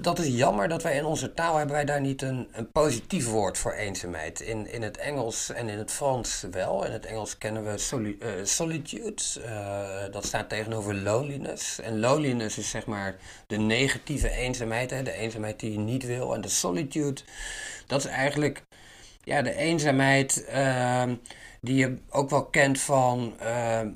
[0.00, 3.28] dat is jammer dat wij in onze taal hebben wij daar niet een, een positief
[3.28, 4.40] woord voor eenzaamheid.
[4.40, 6.84] In, in het Engels en in het Frans wel.
[6.84, 9.22] In het Engels kennen we uh, solitude.
[9.38, 11.80] Uh, dat staat tegenover loneliness.
[11.80, 14.90] En loneliness is zeg maar de negatieve eenzaamheid.
[14.90, 16.34] Hè, de eenzaamheid die je niet wil.
[16.34, 17.20] En de solitude,
[17.86, 18.62] dat is eigenlijk
[19.22, 21.02] ja, de eenzaamheid uh,
[21.66, 23.90] die je ook wel kent van ehm,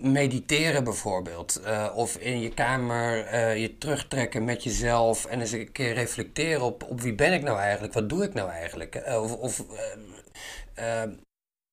[0.00, 1.60] mediteren bijvoorbeeld.
[1.64, 6.62] Uh, of in je kamer uh, je terugtrekken met jezelf en eens een keer reflecteren
[6.62, 8.96] op, op wie ben ik nou eigenlijk, wat doe ik nou eigenlijk.
[9.08, 9.64] Uh, of, of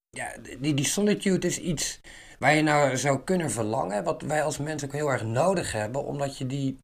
[0.10, 2.00] ja, die, die solitude is iets
[2.39, 6.04] waar je nou zou kunnen verlangen, wat wij als mensen ook heel erg nodig hebben,
[6.04, 6.78] omdat je die,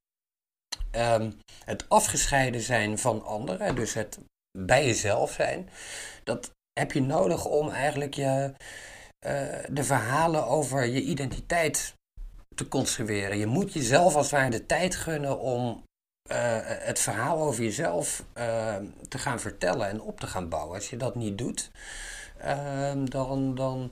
[1.65, 4.19] het afgescheiden zijn van anderen, dus het
[4.57, 5.69] bij jezelf zijn,
[6.23, 8.53] dat heb je nodig om eigenlijk je
[9.25, 9.31] uh,
[9.69, 11.93] de verhalen over je identiteit
[12.55, 13.37] te construeren.
[13.37, 15.83] Je moet jezelf als het ware de tijd gunnen om
[16.31, 18.75] uh, het verhaal over jezelf uh,
[19.07, 20.75] te gaan vertellen en op te gaan bouwen.
[20.75, 21.71] Als je dat niet doet,
[23.05, 23.91] dan, dan,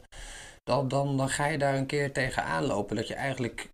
[0.64, 2.96] dan, dan, dan ga je daar een keer tegenaan lopen.
[2.96, 3.70] Dat je eigenlijk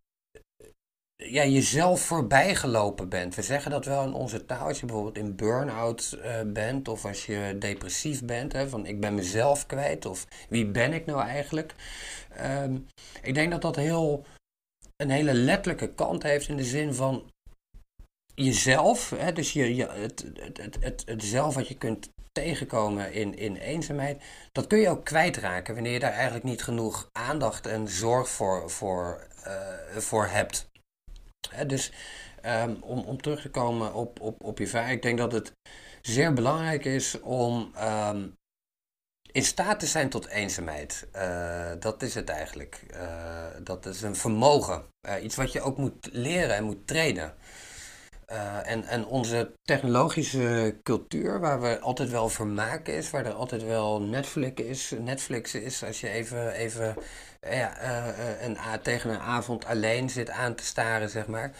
[1.24, 3.36] ja, jezelf voorbij gelopen bent.
[3.36, 4.68] We zeggen dat wel in onze taal.
[4.68, 9.00] Als je bijvoorbeeld in burn-out uh, bent of als je depressief bent, hè, van ik
[9.00, 11.76] ben mezelf kwijt of wie ben ik nou eigenlijk.
[12.36, 12.78] Ehm,
[13.22, 14.26] ik denk dat dat heel,
[14.96, 17.32] een hele letterlijke kant heeft in de zin van
[18.36, 23.38] jezelf, hè, dus je, je, het, het, het, het, zelf wat je kunt tegenkomen in,
[23.38, 27.88] in eenzaamheid, dat kun je ook kwijtraken wanneer je daar eigenlijk niet genoeg aandacht en
[27.88, 30.71] zorg voor, voor, uh, voor hebt.
[31.68, 31.92] Dus
[32.46, 35.54] um, om, om terug te komen op, op, op je vraag, ik denk dat het
[36.02, 37.74] zeer belangrijk is om
[38.10, 38.36] um,
[39.32, 41.08] in staat te zijn tot eenzaamheid.
[41.16, 42.84] Uh, dat is het eigenlijk.
[42.94, 44.84] Uh, dat is een vermogen.
[45.08, 47.34] Uh, iets wat je ook moet leren en moet trainen.
[48.64, 54.02] en, en onze technologische cultuur, waar we altijd wel vermaak is, waar er altijd wel
[54.02, 56.96] Netflix is, Netflix is als je even, even
[57.50, 57.82] ja,
[58.42, 61.56] een, tegen een avond alleen zit aan te staren, zeg maar.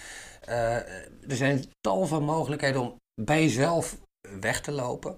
[1.28, 3.98] er zijn tal van mogelijkheden om bij jezelf
[4.40, 5.18] weg te lopen.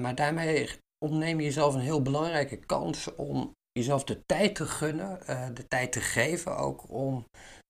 [0.00, 0.68] maar daarmee
[1.04, 5.20] ontneem je jezelf een heel belangrijke kans om jezelf de tijd te gunnen,
[5.54, 7.24] de tijd te geven ook om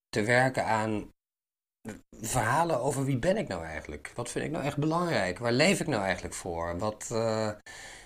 [0.08, 1.10] te werken aan
[2.20, 4.12] verhalen over wie ben ik nou eigenlijk?
[4.14, 5.38] Wat vind ik nou echt belangrijk?
[5.38, 6.78] Waar leef ik nou eigenlijk voor?
[6.78, 7.10] Wat,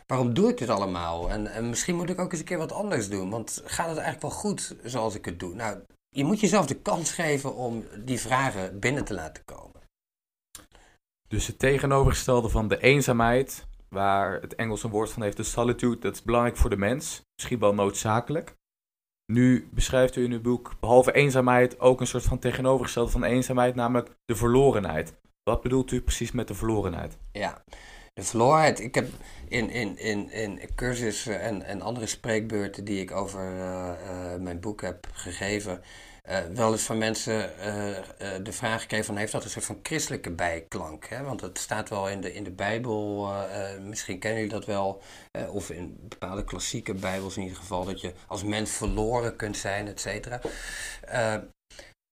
[0.06, 1.30] waarom doe ik dit allemaal?
[1.30, 3.98] En, en, misschien moet ik ook eens een keer wat anders doen, want gaat het
[3.98, 5.54] eigenlijk wel goed zoals ik het doe?
[5.54, 9.80] Nou, je moet jezelf de kans geven om die vragen binnen te laten komen.
[11.28, 15.98] Dus het tegenovergestelde van de eenzaamheid waar het Engels een woord van heeft, de solitude,
[15.98, 18.54] dat is belangrijk voor de mens, misschien wel noodzakelijk.
[19.32, 23.74] Nu beschrijft u in uw boek, behalve eenzaamheid, ook een soort van tegenovergestelde van eenzaamheid,
[23.74, 25.14] namelijk de verlorenheid.
[25.42, 27.18] Wat bedoelt u precies met de verlorenheid?
[27.32, 27.62] Ja,
[28.12, 28.80] de verlorenheid.
[28.80, 29.08] Ik heb
[29.48, 34.60] in, in, in, in cursussen en, en andere spreekbeurten die ik over uh, uh, mijn
[34.60, 35.82] boek heb gegeven,
[36.28, 37.50] uh, wel eens van mensen
[38.44, 41.08] de vraag gekregen van heeft dat een soort van christelijke bijklank?
[41.08, 41.22] Hè?
[41.22, 43.32] Want het staat wel in de, in de Bijbel,
[43.80, 45.02] misschien kennen jullie dat wel,
[45.48, 49.86] of in bepaalde klassieke Bijbels in ieder geval, dat je als mens verloren kunt zijn,
[49.88, 50.40] et cetera.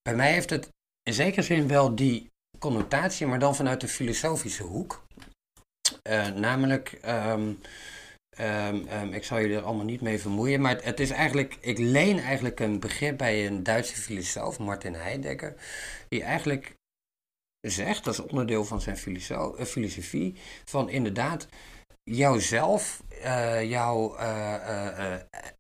[0.03, 0.69] bij mij heeft het
[1.03, 5.03] in zekere zin wel die connotatie, maar dan vanuit de filosofische hoek.
[6.35, 7.01] Namelijk...
[7.07, 7.59] Um,
[8.41, 11.79] Um, um, ik zal jullie er allemaal niet mee vermoeien, maar het, is eigenlijk, ik
[11.79, 15.55] leen eigenlijk een begrip bij een Duitse filosoof, Martin Heidegger,
[16.09, 16.75] die eigenlijk
[17.61, 21.49] zegt, dat is onderdeel van zijn uh, filosofie, van inderdaad,
[22.03, 24.17] jouzelf, uh, jouw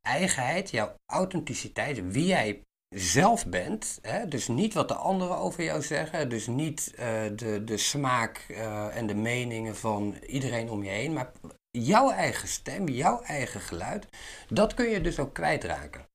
[0.02, 2.62] eigenheid, jouw authenticiteit, wie jij
[2.96, 4.28] zelf bent, hè?
[4.28, 6.92] dus niet wat de anderen over jou zeggen, dus niet
[7.36, 8.46] de, de smaak
[8.92, 11.32] en de meningen van iedereen om je heen, maar
[11.70, 14.06] jouw eigen stem, jouw eigen geluid,
[14.48, 16.06] dat kun je dus ook kwijtraken.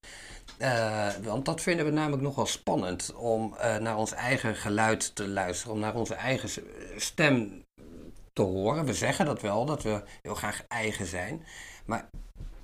[0.60, 5.74] Uh, want dat vinden we namelijk nogal spannend om naar ons eigen geluid te luisteren,
[5.74, 6.50] om naar onze eigen
[6.98, 7.64] stem
[8.36, 8.86] te horen.
[8.86, 11.46] We zeggen dat wel, dat we heel graag eigen zijn.
[11.86, 12.10] Maar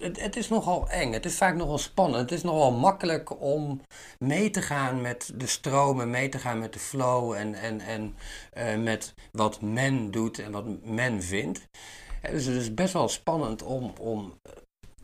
[0.01, 2.29] het, het, is nogal eng, het is vaak nogal spannend.
[2.29, 3.81] Het is nogal makkelijk om
[4.19, 8.15] mee te gaan met de stromen, mee te gaan met de flow en, en, en
[8.57, 11.69] uh, met wat men doet en wat men vindt
[12.21, 14.39] dus het is best wel spannend om, om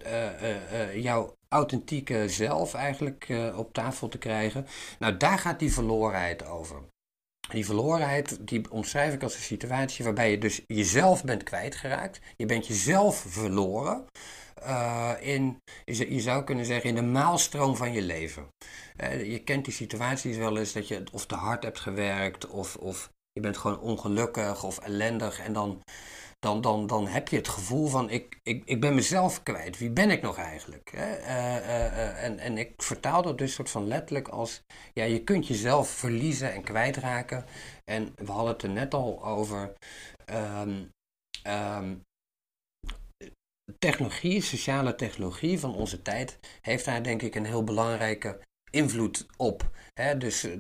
[0.05, 4.67] uh, uh, jouw authentieke zelf eigenlijk op tafel te krijgen.
[4.99, 6.81] Nou, daar gaat die verlorenheid over.
[7.51, 12.19] Die verlorenheid, die omschrijf ik als een situatie waarbij je dus jezelf bent kwijtgeraakt.
[12.37, 14.05] Je bent jezelf verloren.
[14.63, 18.47] Uh, in, je zou kunnen zeggen, in de maalstroom van je leven.
[19.03, 22.75] Uh, je kent die situaties wel eens dat je of te hard hebt gewerkt, of,
[22.75, 25.39] of je bent gewoon ongelukkig of ellendig.
[25.39, 25.81] En dan
[26.39, 29.77] dan, dan, dan heb je het gevoel van ik, ik, ik ben mezelf kwijt.
[29.77, 30.91] Wie ben ik nog eigenlijk?
[30.95, 34.61] Uh, en, en ik vertaal dat dus soort van letterlijk als
[34.93, 37.45] ja, je kunt jezelf verliezen en kwijtraken.
[37.83, 39.73] En we hadden het er net al over.
[40.25, 40.91] Um,
[43.79, 48.39] technologie, sociale technologie van onze tijd, heeft daar denk ik een heel belangrijke
[48.71, 49.69] invloed op.
[50.17, 50.53] Dus uh,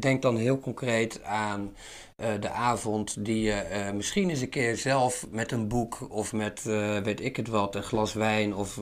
[0.00, 1.76] denk dan heel concreet aan
[2.16, 6.62] uh, de avond die je misschien eens een keer zelf met een boek of met,
[7.02, 8.76] weet ik het wat, een glas wijn of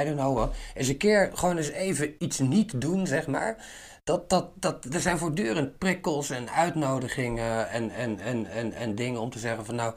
[0.00, 3.66] I don't know wat, eens een keer gewoon eens even iets niet doen, zeg maar.
[4.04, 9.20] Dat, dat, dat, er zijn voortdurend prikkels en uitnodigingen en, en, en, en, en dingen
[9.20, 9.94] om te zeggen van nou,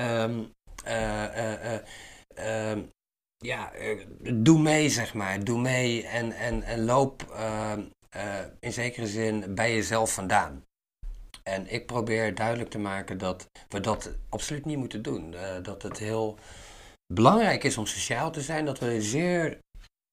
[0.00, 0.52] um,
[2.46, 2.90] um,
[3.36, 5.44] ja, eh, doe mee, zeg maar.
[5.44, 7.72] Doe mee en, en, en loop uh,
[8.16, 10.64] uh, in zekere zin bij jezelf vandaan.
[11.42, 15.32] En ik probeer duidelijk te maken dat we dat absoluut niet moeten doen.
[15.32, 16.38] Uh, dat het heel
[17.14, 19.58] belangrijk is om sociaal te zijn, dat we zeer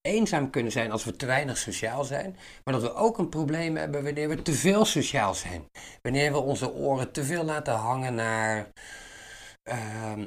[0.00, 3.76] eenzaam kunnen zijn als we te weinig sociaal zijn, maar dat we ook een probleem
[3.76, 5.68] hebben wanneer we te veel sociaal zijn.
[6.02, 8.72] Wanneer we onze oren te veel laten hangen naar
[9.62, 10.26] ehm,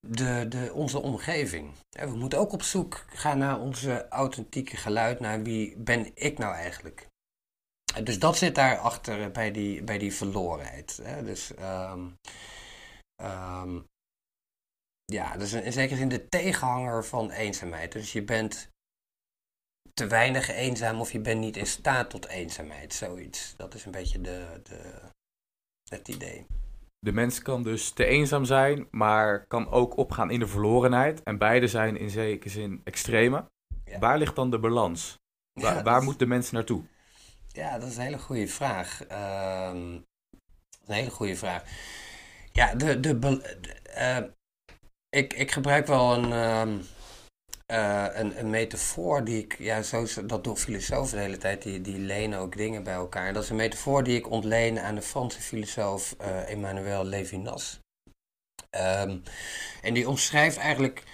[0.00, 1.72] de, de, onze omgeving.
[1.90, 6.54] we moeten ook op zoek gaan naar onze authentieke geluid, naar wie ben ik nou
[6.54, 7.08] eigenlijk.
[8.02, 11.02] Dus dat zit daarachter bij die, bij die verlorenheid.
[11.24, 12.16] Dus um,
[13.22, 13.84] um,
[15.04, 17.92] ja, dus in zekere zin de tegenhanger van eenzaamheid.
[17.92, 18.68] Dus je bent
[19.94, 23.54] te weinig eenzaam of je bent niet in staat tot eenzaamheid, zoiets.
[23.56, 25.00] Dat is een beetje de, de,
[25.88, 26.46] het idee.
[27.02, 31.22] De mens kan dus te eenzaam zijn, maar kan ook opgaan in de verlorenheid.
[31.22, 33.44] En beide zijn in zekere zin extreme.
[33.98, 35.18] Waar ligt dan de balans?
[35.52, 36.82] Waar, waar moet de mens naartoe?
[37.48, 39.10] Ja, dat is een hele goede vraag.
[39.10, 41.62] Uh, een hele goede vraag.
[42.52, 43.40] Ja, de, de,
[43.98, 44.30] uh,
[45.08, 46.84] ik, ik gebruik wel een,
[47.70, 51.80] uh, een, een metafoor die ik, ja, zo, dat doen filosofen de hele tijd, die,
[51.80, 53.26] die lenen ook dingen bij elkaar.
[53.26, 57.78] En dat is een metafoor die ik ontleen aan de Franse filosoof uh, Emmanuel Levinas.
[58.70, 59.22] Um,
[59.82, 61.04] en die omschrijft eigenlijk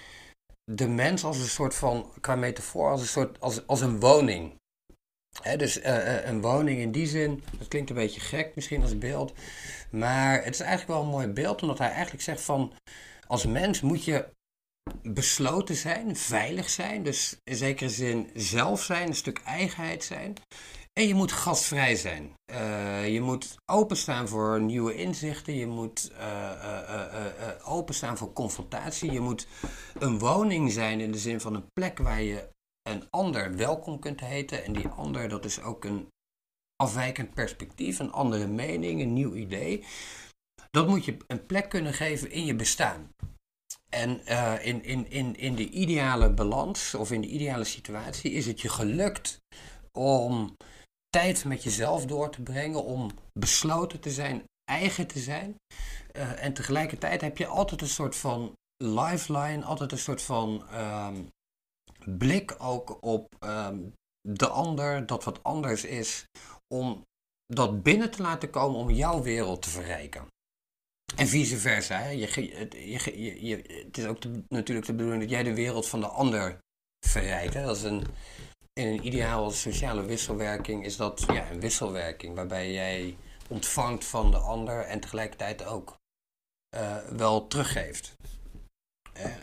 [0.63, 4.55] de mens als een soort van, qua metafoor, als een soort, als, als een woning
[5.57, 9.33] dus uh, een woning in die zin, dat klinkt een beetje gek misschien als beeld.
[9.89, 12.73] Maar het is eigenlijk wel een mooi beeld, omdat hij eigenlijk zegt van...
[13.27, 14.25] Als mens moet je
[15.01, 17.03] besloten zijn, veilig zijn.
[17.03, 20.35] Dus in zekere zin zelf zijn, een stuk eigenheid zijn.
[20.93, 22.33] En je moet gastvrij zijn.
[22.51, 25.53] Uh, je moet openstaan voor nieuwe inzichten.
[25.53, 27.31] Je moet uh,
[27.63, 29.11] openstaan voor confrontatie.
[29.11, 29.47] Je moet
[29.99, 32.49] een woning zijn in de zin van een plek waar je
[32.89, 34.63] een ander welkom kunt heten.
[34.63, 36.07] En die ander, dat is ook een
[36.75, 39.83] afwijkend perspectief, een andere mening, een nieuw idee.
[40.69, 43.09] Dat moet je een plek kunnen geven in je bestaan.
[43.89, 48.45] En uh, in, in, in, in de ideale balans of in de ideale situatie is
[48.45, 49.39] het je gelukt
[49.91, 50.55] om
[51.09, 55.55] tijd met jezelf door te brengen, om besloten te zijn, eigen te zijn.
[56.13, 61.29] Uh, en tegelijkertijd heb je altijd een soort van lifeline, altijd een soort van um,
[62.17, 63.79] blik ook op ehm,
[64.21, 66.25] de ander, dat wat anders is,
[66.73, 67.03] om
[67.45, 70.27] dat binnen te laten komen om jouw wereld te verrijken.
[71.15, 71.97] En vice versa.
[71.97, 72.09] Hè.
[72.09, 72.51] Je,
[72.89, 76.57] je, je, het is ook natuurlijk de bedoeling dat jij de wereld van de ander
[77.05, 77.53] verrijkt.
[77.53, 77.65] Hè.
[77.65, 78.05] Dat is een,
[78.73, 83.17] in een ideale sociale wisselwerking is dat ja, een wisselwerking waarbij jij
[83.49, 85.97] ontvangt van de ander en tegelijkertijd ook
[86.75, 88.15] uh, wel teruggeeft.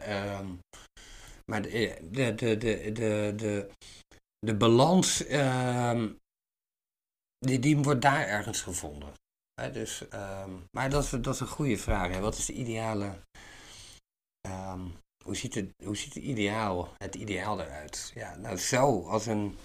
[0.08, 0.40] Uh,
[1.50, 2.92] maar de, de, de, de,
[3.36, 3.70] de,
[4.38, 6.04] de, balans, uh,
[7.38, 9.12] die, die wordt daar ergens gevonden.
[9.54, 12.10] Dus, um, maar dat is, dat is een goede vraag.
[12.10, 12.20] Hè?
[12.20, 13.18] Wat is de ideale...
[14.48, 14.92] Um,
[15.24, 18.12] hoe ziet, het, hoe ziet het, ideaal, het ideaal eruit?
[18.14, 19.56] Ja, nou zo, als een,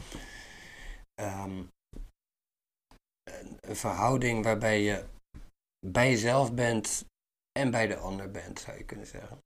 [1.21, 1.69] um,
[3.23, 5.06] een, een verhouding waarbij je
[5.88, 7.06] bij jezelf bent
[7.60, 9.39] en bij de ander bent, zou je kunnen zeggen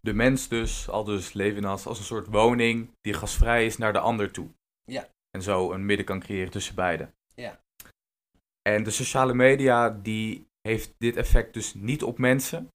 [0.00, 3.98] de mens dus, al dus Levinas, als een soort woning die gasvrij is naar de
[3.98, 4.48] ander toe.
[4.84, 5.08] Ja.
[5.30, 7.14] En zo een midden kan creëren tussen beiden.
[7.34, 7.60] Ja.
[8.62, 12.68] En de sociale media, die heeft dit effect dus niet op mensen.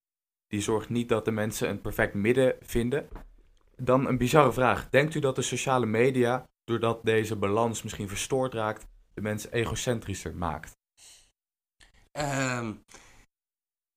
[0.47, 3.07] Die zorgt niet dat de mensen een perfect midden vinden.
[3.75, 4.89] Dan een bizarre vraag.
[4.89, 10.35] Denkt u dat de sociale media, doordat deze balans misschien verstoord raakt, de mensen egocentrischer
[10.35, 10.71] maakt?
[12.11, 12.83] Um,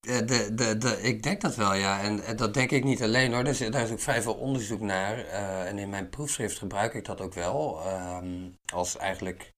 [0.00, 2.00] de, de, de, ik denk dat wel, ja.
[2.00, 3.46] En, dat denk ik niet alleen hoor.
[3.46, 5.18] Is, daar is ook vrij veel onderzoek naar.
[5.18, 7.86] Uh, en in mijn proefschrift gebruik ik dat ook wel.
[7.92, 9.52] Um, als eigenlijk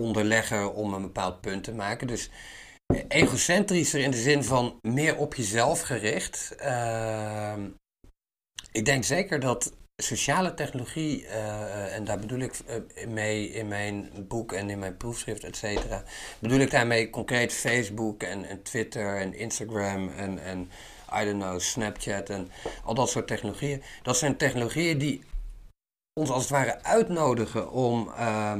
[0.00, 2.06] onderlegger om een bepaald punt te maken.
[2.06, 2.30] Dus
[3.08, 6.56] egocentrischer in de zin van meer op jezelf gericht.
[6.60, 7.54] Uh,
[8.72, 14.10] ik denk zeker dat sociale technologie, uh, en daar bedoel ik uh, mee in mijn
[14.28, 16.02] boek en in mijn proefschrift, et cetera,
[16.38, 20.70] bedoel ik daarmee concreet Facebook en, Twitter en Instagram en, en
[21.20, 22.50] I don't know, Snapchat en
[22.84, 23.82] al dat soort technologieën.
[24.02, 25.24] Dat zijn technologieën die
[26.20, 28.52] ons als het ware uitnodigen om, uh,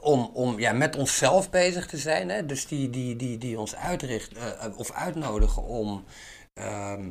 [0.00, 2.28] om, om ja, met onszelf bezig te zijn.
[2.28, 2.46] Hè?
[2.46, 4.32] Dus die, die, die, die ons uitricht,
[4.76, 6.04] of uitnodigen om
[6.54, 7.10] ehm,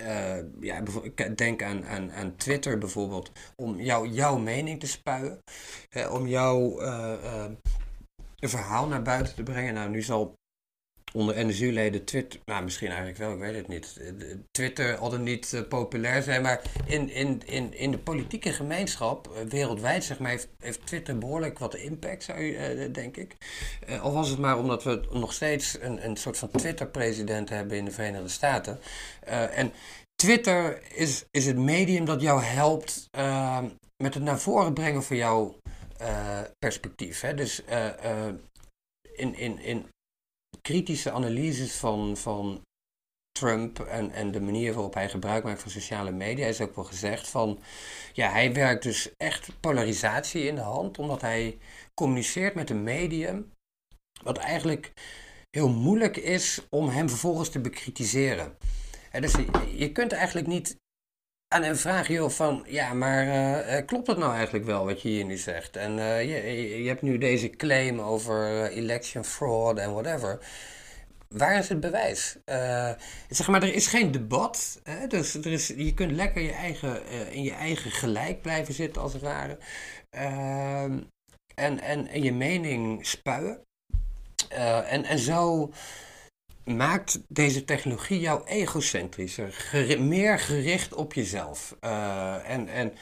[0.00, 0.82] uh, ja,
[1.34, 5.42] denk aan, aan, aan Twitter bijvoorbeeld, om jou, jouw mening te spuien,
[6.10, 7.46] om jouw uh,
[8.36, 9.74] verhaal naar buiten te brengen.
[9.74, 10.38] Nou, nu zal
[11.12, 14.00] onder NSU-leden Twitter, nou misschien eigenlijk wel, ik weet het niet,
[14.50, 19.40] Twitter altijd niet uh, populair zijn, maar in, in, in, in de politieke gemeenschap uh,
[19.48, 23.36] wereldwijd zeg maar, heeft, heeft Twitter behoorlijk wat impact, zou je, denk ik.
[24.00, 27.84] al was het maar omdat we nog steeds een, een soort van Twitter-president hebben in
[27.84, 28.80] de Verenigde Staten.
[29.54, 29.72] en
[30.14, 33.68] Twitter is, is het medium dat jou helpt ehm,
[34.02, 35.56] met het naar voren brengen van jouw
[36.58, 37.20] perspectief.
[37.20, 37.34] Hè?
[37.34, 37.62] Dus
[39.16, 39.86] in, in, in
[40.60, 42.62] kritische analyses van, van
[43.32, 46.84] Trump en, en de manier waarop hij gebruik maakt van sociale media is ook wel
[46.84, 47.60] gezegd van,
[48.12, 51.58] ja, hij werkt dus echt polarisatie in de hand, omdat hij
[51.94, 53.52] communiceert met een medium
[54.22, 54.92] wat eigenlijk
[55.50, 58.56] heel moeilijk is om hem vervolgens te bekritiseren.
[59.20, 59.46] dus je,
[59.76, 60.76] je kunt eigenlijk niet
[61.52, 65.08] aan hem vragen, joh, van ja, maar uh, klopt het nou eigenlijk wel wat je
[65.08, 65.76] hier nu zegt?
[65.76, 70.38] En uh, je, je hebt nu deze claim over election fraud en whatever.
[71.28, 72.36] Waar is het bewijs?
[73.28, 74.80] Zeg maar, er is geen debat.
[74.82, 75.06] Hè?
[75.06, 79.12] Dus er is, je kunt lekker je eigen, in je eigen gelijk blijven zitten, als
[79.12, 79.58] het ware.
[80.10, 80.98] Ehm,
[81.54, 83.60] en, en, en je mening spuien.
[84.88, 85.70] en, en zo
[86.76, 89.54] maakt deze technologie jou egocentrischer,
[90.00, 91.76] meer gericht op jezelf.
[91.80, 92.92] Uh, en, en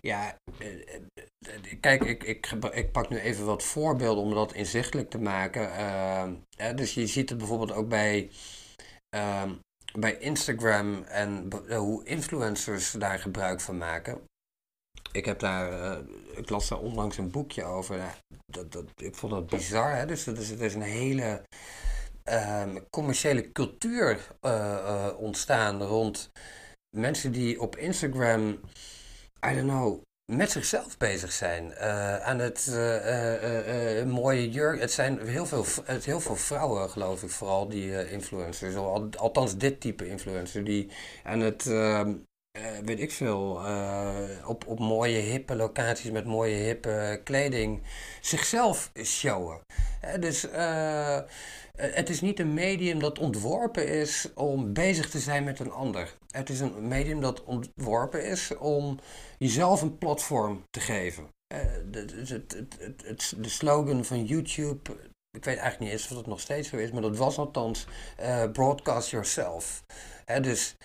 [0.00, 5.10] ja, eh, eh, kijk, ik, ik, ik pak nu even wat voorbeelden om dat inzichtelijk
[5.10, 5.70] te maken.
[6.74, 8.30] Dus je ziet het bijvoorbeeld ook bij,
[9.16, 9.50] uh,
[9.98, 14.20] bij Instagram en hoe influencers daar gebruik van maken.
[15.12, 15.98] Ik, heb daar,
[16.36, 18.18] ik las daar onlangs een boekje over.
[18.46, 19.96] dat, dat, ik vond dat bizar.
[19.96, 20.06] Hè?
[20.06, 21.42] Dus het is, het is een hele
[22.24, 26.30] Ehm, commerciële cultuur uh, uh, ontstaan rond
[26.96, 28.60] mensen die op Instagram,
[29.46, 30.02] I don't know,
[30.32, 31.70] met zichzelf bezig zijn.
[31.70, 32.66] Uh, aan het
[34.06, 34.80] mooie jurk.
[34.80, 38.76] Het zijn heel veel, het, heel veel vrouwen, geloof ik, vooral die influencers.
[39.16, 40.64] althans, dit type influencer.
[40.64, 40.90] Die
[41.22, 42.14] aan het ehm,
[42.84, 43.60] weet ik veel,
[44.46, 47.82] op, op mooie hippe locaties met mooie hippe kleding
[48.20, 49.60] zichzelf showen.
[50.20, 51.18] dus eh,
[51.78, 56.16] het is niet een medium dat ontworpen is om bezig te zijn met een ander.
[56.30, 58.98] Het is een medium dat ontworpen is om
[59.38, 61.28] jezelf een platform te geven.
[61.54, 61.60] Uh,
[61.90, 64.90] de, slogan van YouTube,
[65.30, 67.86] ik weet eigenlijk niet eens of het nog steeds zo is, maar dat was althans
[68.20, 69.84] uh, broadcast yourself.
[70.42, 70.76] dus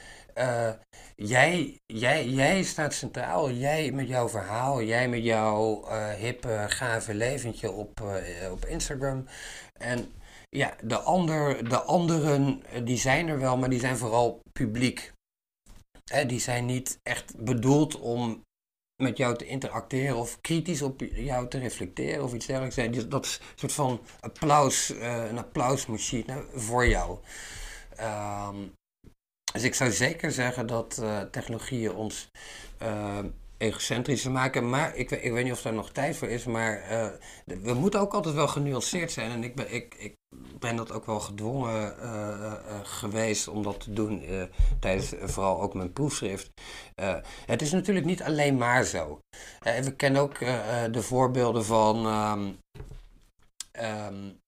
[1.16, 5.88] jij, jij, jij staat centraal, jij met jouw verhaal, jij met jouw
[6.18, 8.02] hippe, gave leventje op,
[8.52, 9.26] op Instagram.
[9.78, 10.14] En
[10.50, 15.12] ja, de, ander, de anderen eh, die zijn er wel, maar die zijn vooral publiek.
[16.04, 18.42] Hè, die zijn niet echt bedoeld om
[19.02, 23.08] met jou te interacteren of kritisch op jou te reflecteren of iets dergelijks.
[23.08, 27.18] Dat is een soort van applaus, uh, een applausmachine voor jou.
[28.02, 28.74] Um,
[29.54, 32.30] dus ik zou zeker zeggen dat uh, technologieën ons
[33.60, 34.70] egocentrischer maken.
[34.70, 36.46] Maar ik, ik weet niet of daar nog tijd voor is.
[36.46, 36.84] Maar
[37.46, 39.32] we moeten ook altijd wel genuanceerd zijn.
[39.32, 40.14] En ik ben, ik, ik
[40.60, 42.54] ben dat ook wel gedwongen uh,
[42.84, 44.24] geweest om dat te doen
[44.80, 46.52] tijdens vooral ook mijn proefschrift.
[47.46, 49.20] het is natuurlijk niet alleen maar zo.
[49.60, 50.40] we kennen ook
[50.92, 52.06] de voorbeelden van.
[53.82, 54.40] Um,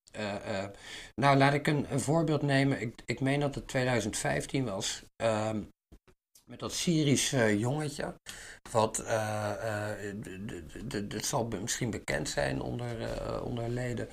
[1.16, 2.82] nou, laat ik een, voorbeeld nemen.
[2.82, 5.04] Ik, ik meen dat het 2015 was.
[5.24, 5.70] Um,
[6.52, 8.14] met dat Syrische jongetje.
[8.72, 9.52] Wat, uh,
[10.94, 12.96] uh, zal misschien bekend zijn onder,
[13.44, 14.10] onder leden.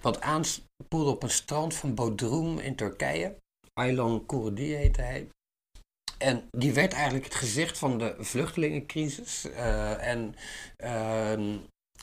[0.00, 3.36] Wat aanspoelde op een strand van Bodrum in Turkije.
[3.72, 5.28] Aylan Kurdi heette hij.
[6.18, 9.48] En die werd eigenlijk het gezicht van de vluchtelingencrisis.
[10.00, 10.34] en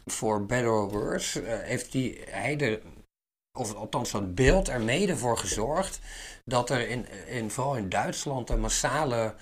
[0.05, 2.81] voor better or worse heeft hij er
[3.57, 5.99] of althans dat beeld er mede voor gezorgd
[6.45, 9.35] dat er in, in, vooral in Duitsland een massale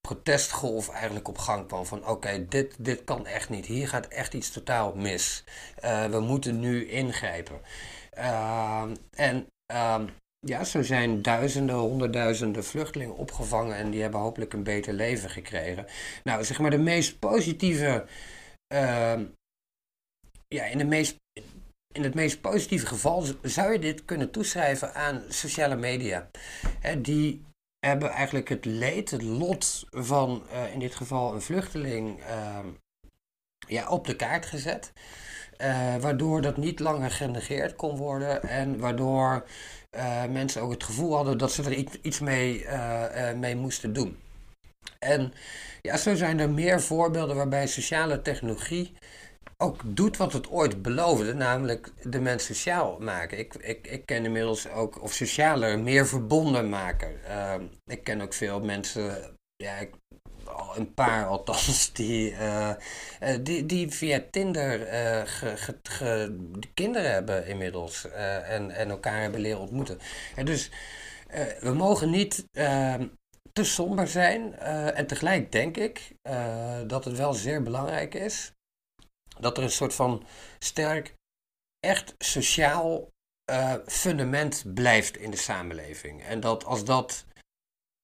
[0.00, 1.86] protestgolf eigenlijk op gang kwam.
[1.86, 3.66] Van oké, dit, dit kan echt niet.
[3.66, 5.44] Hier gaat echt iets totaal mis.
[5.84, 7.60] Uh, we moeten nu ingrijpen.
[8.18, 10.02] Uh, en uh,
[10.38, 15.86] ja, zo zijn duizenden, honderdduizenden vluchtelingen opgevangen en die hebben hopelijk een beter leven gekregen.
[16.24, 18.06] Nou, zeg maar de meest positieve.
[18.66, 19.24] Ehm,
[20.48, 21.16] ja, in de meest
[21.96, 26.30] in het meest positieve geval zou je dit kunnen toeschrijven aan sociale media.
[26.98, 27.44] die
[27.80, 32.58] hebben eigenlijk het leed, het lot van uh, in dit geval een vluchteling uh,
[33.68, 34.92] ja, op de kaart gezet.
[35.60, 39.46] Uh, waardoor dat niet langer genegeerd kon worden en waardoor
[39.90, 42.66] uh, mensen ook het gevoel hadden dat ze er iets, iets mee,
[43.36, 44.18] mee moesten doen.
[44.98, 45.32] En
[45.82, 48.96] ja, zo zijn er meer voorbeelden waarbij sociale technologie
[49.56, 53.38] ook doet wat het ooit beloofde, namelijk de mens sociaal maken.
[53.38, 57.24] Ik, ik, ik ken inmiddels ook, of socialer, meer verbonden maken.
[57.24, 59.76] Ehm, ik ken ook veel mensen, ja,
[60.74, 62.74] een paar althans, die, uh,
[63.42, 66.36] die, die via Tinder uh, ge,
[66.74, 69.98] kinderen hebben inmiddels en, en elkaar hebben leren ontmoeten.
[70.34, 70.70] En dus
[71.60, 73.06] we mogen niet ehm,
[73.52, 74.58] te somber zijn.
[74.94, 76.10] en tegelijk denk ik
[76.86, 78.55] dat het wel zeer belangrijk is
[79.40, 80.24] dat er een soort van
[80.58, 81.14] sterk,
[81.80, 83.10] echt sociaal
[83.50, 86.22] uh, fundament blijft in de samenleving.
[86.22, 87.24] En dat als dat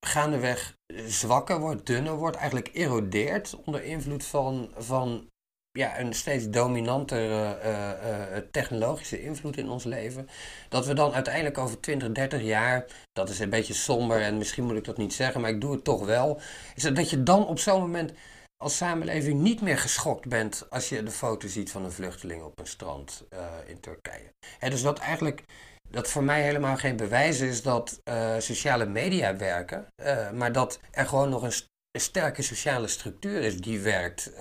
[0.07, 0.76] gaandeweg
[1.07, 5.30] zwakker wordt, dunner wordt, eigenlijk erodeert onder invloed van, van
[5.78, 10.28] ja, een steeds dominantere uh, uh, technologische invloed in ons leven.
[10.68, 14.64] Dat we dan uiteindelijk over 20, 30 jaar, dat is een beetje somber en misschien
[14.64, 16.41] moet ik dat niet zeggen, maar ik doe het toch wel.
[16.74, 18.12] Is dat, dat je dan op zo'n moment
[18.62, 22.58] als samenleving niet meer geschokt bent als je de foto ziet van een vluchteling op
[22.58, 24.32] een strand uh, in Turkije.
[24.58, 25.44] Dus dat eigenlijk,
[25.88, 30.80] dat voor mij helemaal geen bewijs is dat uh, sociale media werken, uh, maar dat
[30.90, 31.52] er gewoon nog een,
[31.90, 34.32] een, sterke sociale structuur is die werkt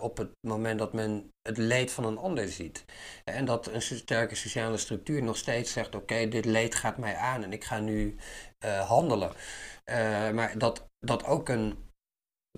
[0.00, 2.84] op het moment dat men het leed van een ander ziet.
[3.24, 7.42] En dat een sterke sociale structuur nog steeds zegt, oké, dit leed gaat mij aan
[7.42, 8.16] en ik ga nu
[8.86, 9.32] handelen.
[10.34, 11.90] maar dat, dat ook een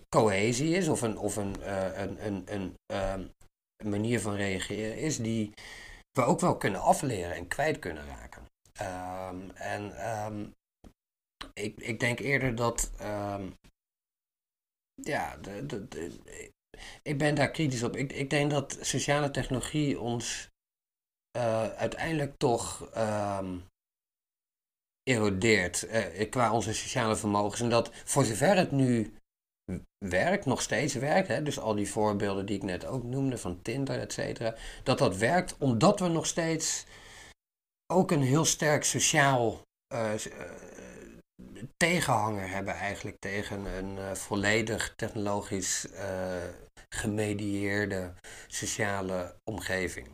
[0.09, 3.27] cohesie is of een, of een, uh, een, een, een uh,
[3.85, 5.53] manier van reageren is die
[6.13, 8.43] we ook wel kunnen afleren en kwijt kunnen raken.
[8.81, 10.55] Um, en um,
[11.53, 12.91] ik, ik denk eerder dat.
[15.03, 16.19] Ja, de, de,
[17.03, 17.97] ik ben daar kritisch op.
[17.97, 20.49] Ik, ik denk dat sociale technologie ons
[21.37, 22.91] uh, uiteindelijk toch
[25.03, 27.61] erodeert uh, qua onze sociale vermogens.
[27.61, 29.15] En dat voor zover het nu
[29.99, 33.63] werkt, nog steeds werkt, hè, dus al die voorbeelden die ik net ook noemde van
[33.63, 36.87] Tinder, et cetera, dat dat werkt omdat we nog steeds
[37.93, 39.63] ook een heel sterk sociaal
[39.95, 40.13] uh,
[41.77, 45.89] tegenhanger hebben eigenlijk tegen een uh, volledig technologisch
[46.95, 48.15] gemedieerde
[48.47, 50.09] sociale omgeving.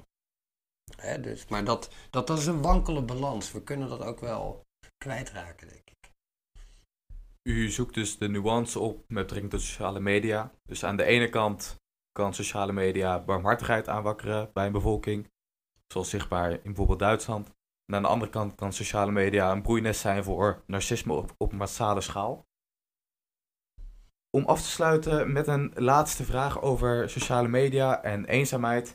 [0.96, 3.52] Hè, dus, maar dat, dat, dat is een wankele balans.
[3.52, 4.62] We kunnen dat ook wel
[4.96, 5.99] kwijtraken, denk ik.
[7.50, 10.52] U zoekt dus de nuance op met betrekking tot sociale media.
[10.62, 11.76] Dus aan de ene kant
[12.12, 15.30] kan sociale media barmhartigheid aanwakkeren bij een bevolking,
[15.92, 17.46] zoals zichtbaar in bijvoorbeeld Duitsland.
[17.86, 21.52] En aan de andere kant kan sociale media een broeinest zijn voor narcisme op, op
[21.52, 22.46] massale schaal.
[24.36, 28.94] Om af te sluiten met een laatste vraag over sociale media en eenzaamheid.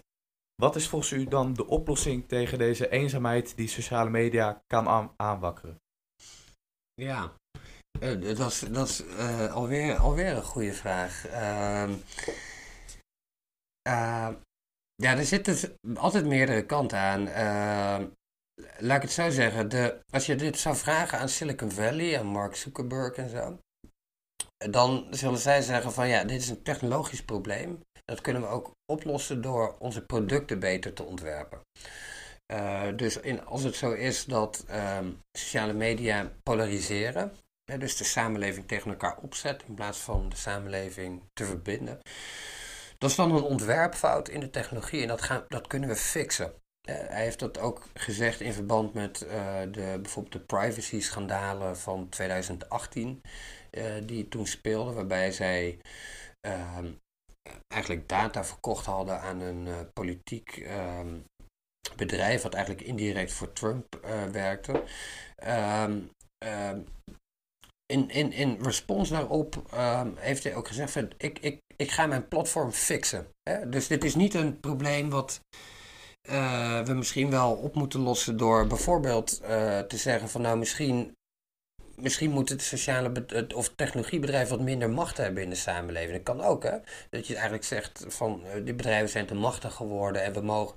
[0.55, 5.79] Wat is volgens u dan de oplossing tegen deze eenzaamheid die sociale media kan aanwakkeren?
[6.93, 7.33] Ja,
[8.37, 9.03] dat is, dat
[9.51, 11.25] alweer, alweer een goede vraag.
[13.87, 14.29] Uh,
[14.95, 17.27] ja, er zitten altijd meerdere kanten aan.
[17.27, 18.05] Ehm,
[18.77, 19.69] laat ik het zo zeggen.
[19.69, 23.57] De, als je dit zou vragen aan Silicon Valley en Mark Zuckerberg en zo.
[24.71, 27.83] Dan zullen zij zeggen van ja, dit is een technologisch probleem.
[28.05, 31.61] Dat kunnen we ook oplossen door onze producten beter te ontwerpen.
[32.53, 34.99] Uh, dus in, als het zo is dat uh,
[35.37, 37.31] sociale media polariseren,
[37.65, 41.99] dus de samenleving tegen elkaar opzet in plaats van de samenleving te verbinden.
[42.97, 46.53] Dat is dan een ontwerpfout in de technologie en dat, gaan, dat kunnen we fixen.
[46.89, 52.09] Uh, hij heeft dat ook gezegd in verband met uh, de, bijvoorbeeld de privacy-schandalen van
[52.09, 53.21] 2018,
[53.71, 55.79] uh, eh, die toen speelden, waarbij zij
[56.39, 56.91] ehm,
[57.67, 61.17] eigenlijk data verkocht hadden aan een politiek ehm,
[61.95, 63.99] bedrijf, wat eigenlijk indirect voor Trump
[64.31, 64.83] werkte.
[67.85, 72.05] In, in, in respons daarop um, heeft hij ook gezegd: van, ik, ik, ik ga
[72.05, 73.27] mijn platform fixen.
[73.43, 73.69] Hè?
[73.69, 75.39] Dus dit is niet een probleem wat
[76.29, 81.15] uh, we misschien wel op moeten lossen door bijvoorbeeld uh, te zeggen: van nou, misschien
[81.95, 83.25] misschien moet het sociale
[83.55, 86.11] of technologiebedrijf wat minder macht hebben in de samenleving.
[86.11, 86.77] Dat kan ook, hè?
[87.09, 90.75] Dat je eigenlijk zegt van uh, die bedrijven zijn te machtig geworden en we mogen,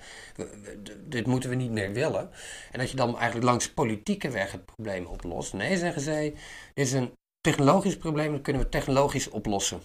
[1.04, 2.30] dit moeten we niet meer willen.
[2.72, 5.52] En dat je dan eigenlijk langs politieke weg het probleem oplost.
[5.52, 6.34] Nee, zeggen zij,
[6.74, 9.82] dit is een technologisch probleem, dat kunnen we technologisch oplossen.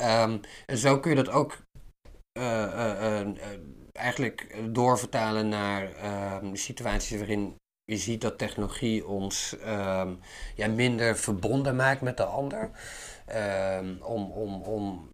[0.00, 1.58] Um, en zo kun je dat ook
[2.38, 3.28] uh, uh,
[3.92, 7.56] eigenlijk doorvertalen naar ehm, situaties waarin
[7.92, 10.18] je ziet dat technologie ons um,
[10.54, 12.70] ja, minder verbonden maakt met de ander.
[13.78, 15.10] Um, om, om, om,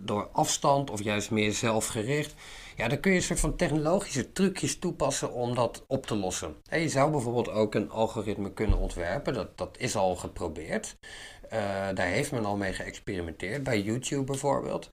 [0.00, 2.34] door afstand of juist meer zelfgericht.
[2.76, 6.56] Ja, dan kun je een soort van technologische trucjes toepassen om dat op te lossen.
[6.68, 9.34] En je zou bijvoorbeeld ook een algoritme kunnen ontwerpen.
[9.34, 10.96] Dat, dat is al geprobeerd.
[11.44, 11.50] Uh,
[11.94, 14.90] daar heeft men al mee geëxperimenteerd, bij YouTube bijvoorbeeld.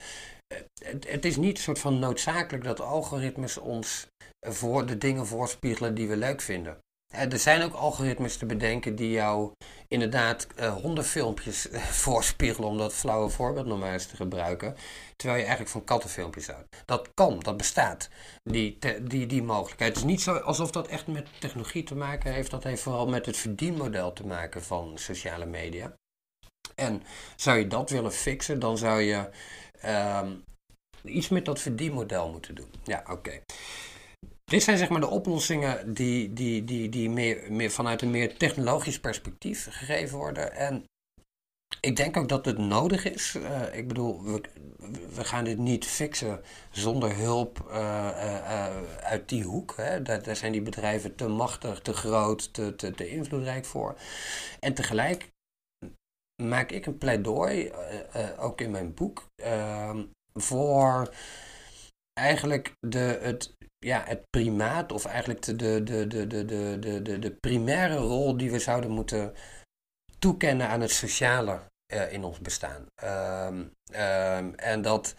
[0.84, 4.08] het, het, is niet een soort van noodzakelijk dat algoritmes ons
[4.42, 6.83] voor de dingen voorspiegelen die we leuk vinden.
[7.14, 9.52] Er zijn ook algoritmes te bedenken die jou
[9.88, 11.68] inderdaad uh, hondenfilmpjes
[12.04, 14.76] voorspiegelen, om dat flauwe voorbeeld nog maar eens te gebruiken,
[15.16, 16.84] terwijl je eigenlijk van kattenfilmpjes houdt.
[16.86, 18.10] Dat kan, dat bestaat,
[18.44, 19.96] die, die, die mogelijkheid.
[19.96, 23.08] Het is niet zo alsof dat echt met technologie te maken heeft, dat heeft vooral
[23.08, 25.94] met het verdienmodel te maken van sociale media.
[26.76, 27.04] En
[27.36, 29.30] zou je dat willen fixen, dan zou je
[29.80, 30.32] ehm,
[31.04, 32.72] iets met dat verdienmodel moeten doen.
[32.84, 33.42] Ja, oké.
[34.54, 38.38] Dit zijn zeg maar de oplossingen die, die, die, die meer, meer vanuit een meer
[38.38, 40.54] technologisch perspectief gegeven worden.
[40.56, 40.86] En
[41.80, 43.36] ik denk ook dat het nodig is.
[43.36, 44.42] Uh, ik bedoel, we,
[45.16, 46.42] we gaan dit niet fixen
[46.72, 49.74] zonder hulp uh, uh, uit die hoek.
[49.78, 50.02] Hè.
[50.02, 53.96] Daar, daar, zijn die bedrijven te machtig, te groot, te, te, te invloedrijk voor.
[54.60, 55.32] En tegelijk
[56.44, 57.72] maak ik een pleidooi,
[58.38, 61.14] ook in mijn boek, ehm, voor
[62.14, 67.32] eigenlijk de, het, ja, het primaat, of eigenlijk de, de, de, de, de, de, de,
[67.32, 69.34] primaire rol die we zouden moeten
[70.20, 71.62] toekennen aan het sociale
[71.94, 72.86] uh, in ons bestaan.
[73.04, 75.16] Um, um, en dat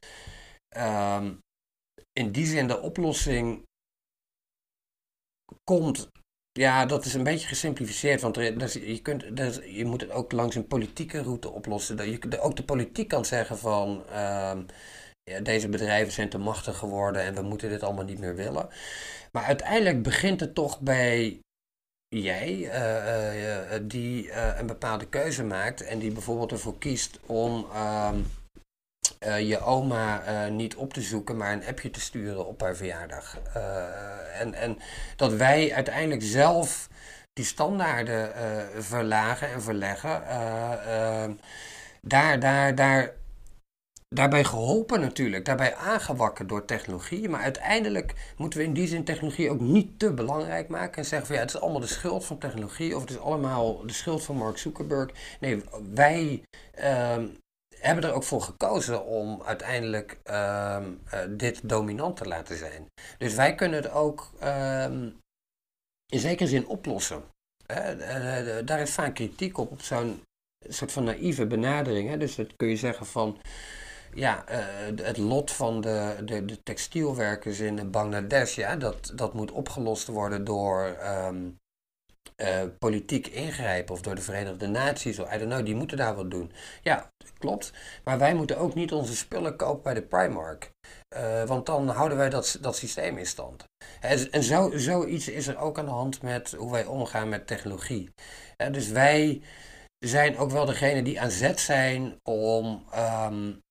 [0.76, 1.38] um,
[2.12, 3.62] in die zin de oplossing
[5.64, 6.08] komt.
[6.52, 10.32] Ja, dat is een beetje gesimplificeerd, want er, je, kunt, er, je moet het ook
[10.32, 11.96] langs een politieke route oplossen.
[11.96, 14.04] Dat je, ook de politiek kan zeggen van
[15.24, 18.68] ja, deze bedrijven zijn te machtig geworden en we moeten dit allemaal niet meer willen.
[19.32, 21.40] Maar uiteindelijk begint het toch bij
[22.08, 28.18] jij, uh, uh, die een bepaalde keuze maakt en die bijvoorbeeld ervoor kiest om ehm,
[29.38, 33.38] je oma niet op te zoeken, maar een appje te sturen op haar verjaardag.
[34.38, 34.78] en, en
[35.16, 36.88] dat wij uiteindelijk zelf
[37.32, 38.32] die standaarden
[38.82, 40.22] verlagen en verleggen.
[42.00, 43.14] Daar, daar, daar
[44.14, 47.28] daarbij geholpen natuurlijk, daarbij aangewakkerd door technologie.
[47.28, 51.26] Maar uiteindelijk moeten we in die zin technologie ook niet te belangrijk maken en zeggen
[51.26, 54.24] van ja, het is allemaal de schuld van technologie of het is allemaal de schuld
[54.24, 55.10] van Mark Zuckerberg.
[55.40, 55.62] Nee,
[55.94, 56.42] wij
[56.74, 57.26] ehm,
[57.78, 62.86] hebben er ook voor gekozen om uiteindelijk ehm, eh, dit dominant te laten zijn.
[63.18, 65.10] Dus wij kunnen het ook ehm,
[66.12, 67.22] in zekere zin oplossen.
[67.70, 70.22] Uh, daar is vaak kritiek op, op zo'n
[70.68, 72.08] soort van naïeve benadering.
[72.08, 72.16] Hè?
[72.16, 73.40] Dus dat kun je zeggen van
[74.14, 74.56] ja, uh,
[75.02, 80.44] het lot van de, de, de, textielwerkers in Bangladesh, ja, dat, dat moet opgelost worden
[80.44, 80.96] door
[81.26, 81.58] um,
[82.36, 85.18] uh, politiek ingrijpen of door de Verenigde Naties.
[85.18, 86.52] Of, I don't know, die moeten daar wat doen.
[86.82, 87.72] Ja, klopt.
[88.04, 90.70] Maar wij moeten ook niet onze spullen kopen bij de Primark.
[91.16, 93.64] Uh, want dan houden wij dat, dat systeem in stand.
[94.00, 98.10] En, zo, zoiets is er ook aan de hand met hoe wij omgaan met technologie.
[98.70, 99.42] dus wij
[99.98, 103.62] zijn ook wel degene die aan zet zijn om um,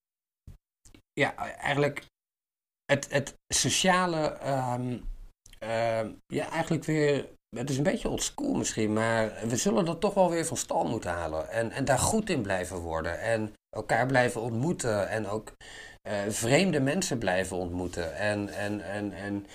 [1.13, 2.05] ja, eigenlijk
[2.85, 4.37] het, het sociale,
[4.79, 5.11] um,
[6.25, 10.29] ja, eigenlijk weer, het is een beetje oldschool misschien, maar we zullen dat toch wel
[10.29, 11.49] weer van stal moeten halen.
[11.49, 15.51] En, en daar goed in blijven worden en elkaar blijven ontmoeten en ook
[16.07, 18.15] uh, vreemde mensen blijven ontmoeten.
[18.15, 19.45] En, en, en, en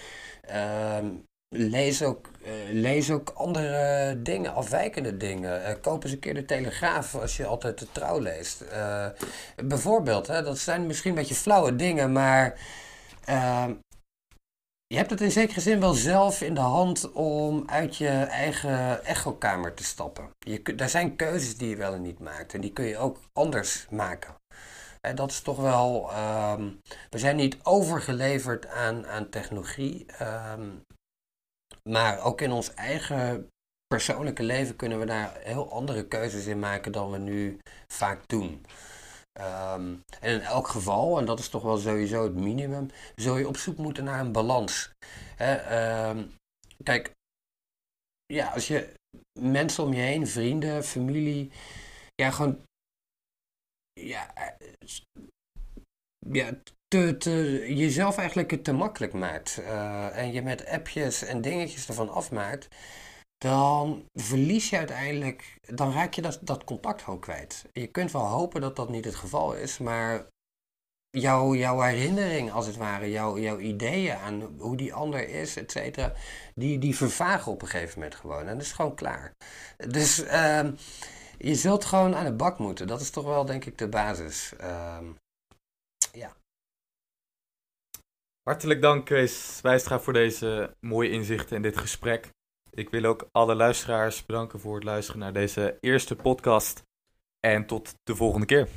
[1.05, 5.61] um, lees ook, uh, lees ook andere dingen, afwijkende dingen.
[5.61, 8.63] Uh, koop eens een keer de Telegraaf als je altijd de trouw leest.
[8.63, 9.07] Uh,
[9.65, 12.61] bijvoorbeeld, hè, dat zijn misschien een beetje flauwe dingen, maar
[13.25, 13.75] ehm,
[14.87, 19.05] je hebt het in zekere zin wel zelf in de hand om uit je eigen
[19.05, 20.31] echokamer te stappen.
[20.39, 23.19] Je, daar zijn keuzes die je wel en niet maakt en die kun je ook
[23.33, 24.35] anders maken.
[25.01, 26.11] En dat is toch wel.
[26.53, 26.81] Um,
[27.11, 30.07] we zijn niet overgeleverd aan, aan technologie.
[30.23, 30.83] Um,
[31.89, 33.49] maar ook in ons eigen
[33.87, 37.59] persoonlijke leven kunnen we daar heel andere keuzes in maken dan we nu
[37.93, 38.67] vaak doen.
[39.33, 43.49] Ehm, en in elk geval, en dat is toch wel sowieso het minimum, zul je
[43.49, 44.91] op zoek moeten naar een balans.
[45.37, 46.27] Ehm,
[46.83, 47.13] kijk,
[48.27, 48.95] ja, als je
[49.41, 51.53] mensen om je heen, vrienden, familie,
[52.15, 52.63] ja, gewoon
[53.93, 54.69] ja, eh,
[56.33, 56.53] ja,
[56.89, 62.69] jezelf eigenlijk te makkelijk maakt uh, en je met appjes en dingetjes ervan afmaakt,
[63.39, 67.65] dan verlies je uiteindelijk, dan raak je dat, dat contact gewoon kwijt.
[67.73, 70.27] Je kunt wel hopen dat dat niet het geval is, maar
[71.11, 75.71] jouw, jouw herinnering als het ware, jouw, jouw ideeën aan hoe die ander is, et
[75.71, 76.13] cetera,
[76.55, 78.47] die, die vervagen op een gegeven moment gewoon.
[78.47, 79.33] En dat is gewoon klaar.
[79.77, 80.69] Dus uh,
[81.39, 82.87] je zult gewoon aan de bak moeten.
[82.87, 84.53] Dat is toch wel, denk ik, de basis.
[84.61, 84.99] Uh,
[86.13, 86.37] ja.
[88.49, 92.31] Hartelijk dank Chris Wijstra voor deze mooie inzichten in dit gesprek.
[92.71, 96.83] Ik wil ook alle luisteraars bedanken voor het luisteren naar deze eerste podcast.
[97.41, 98.69] En tot de volgende keer.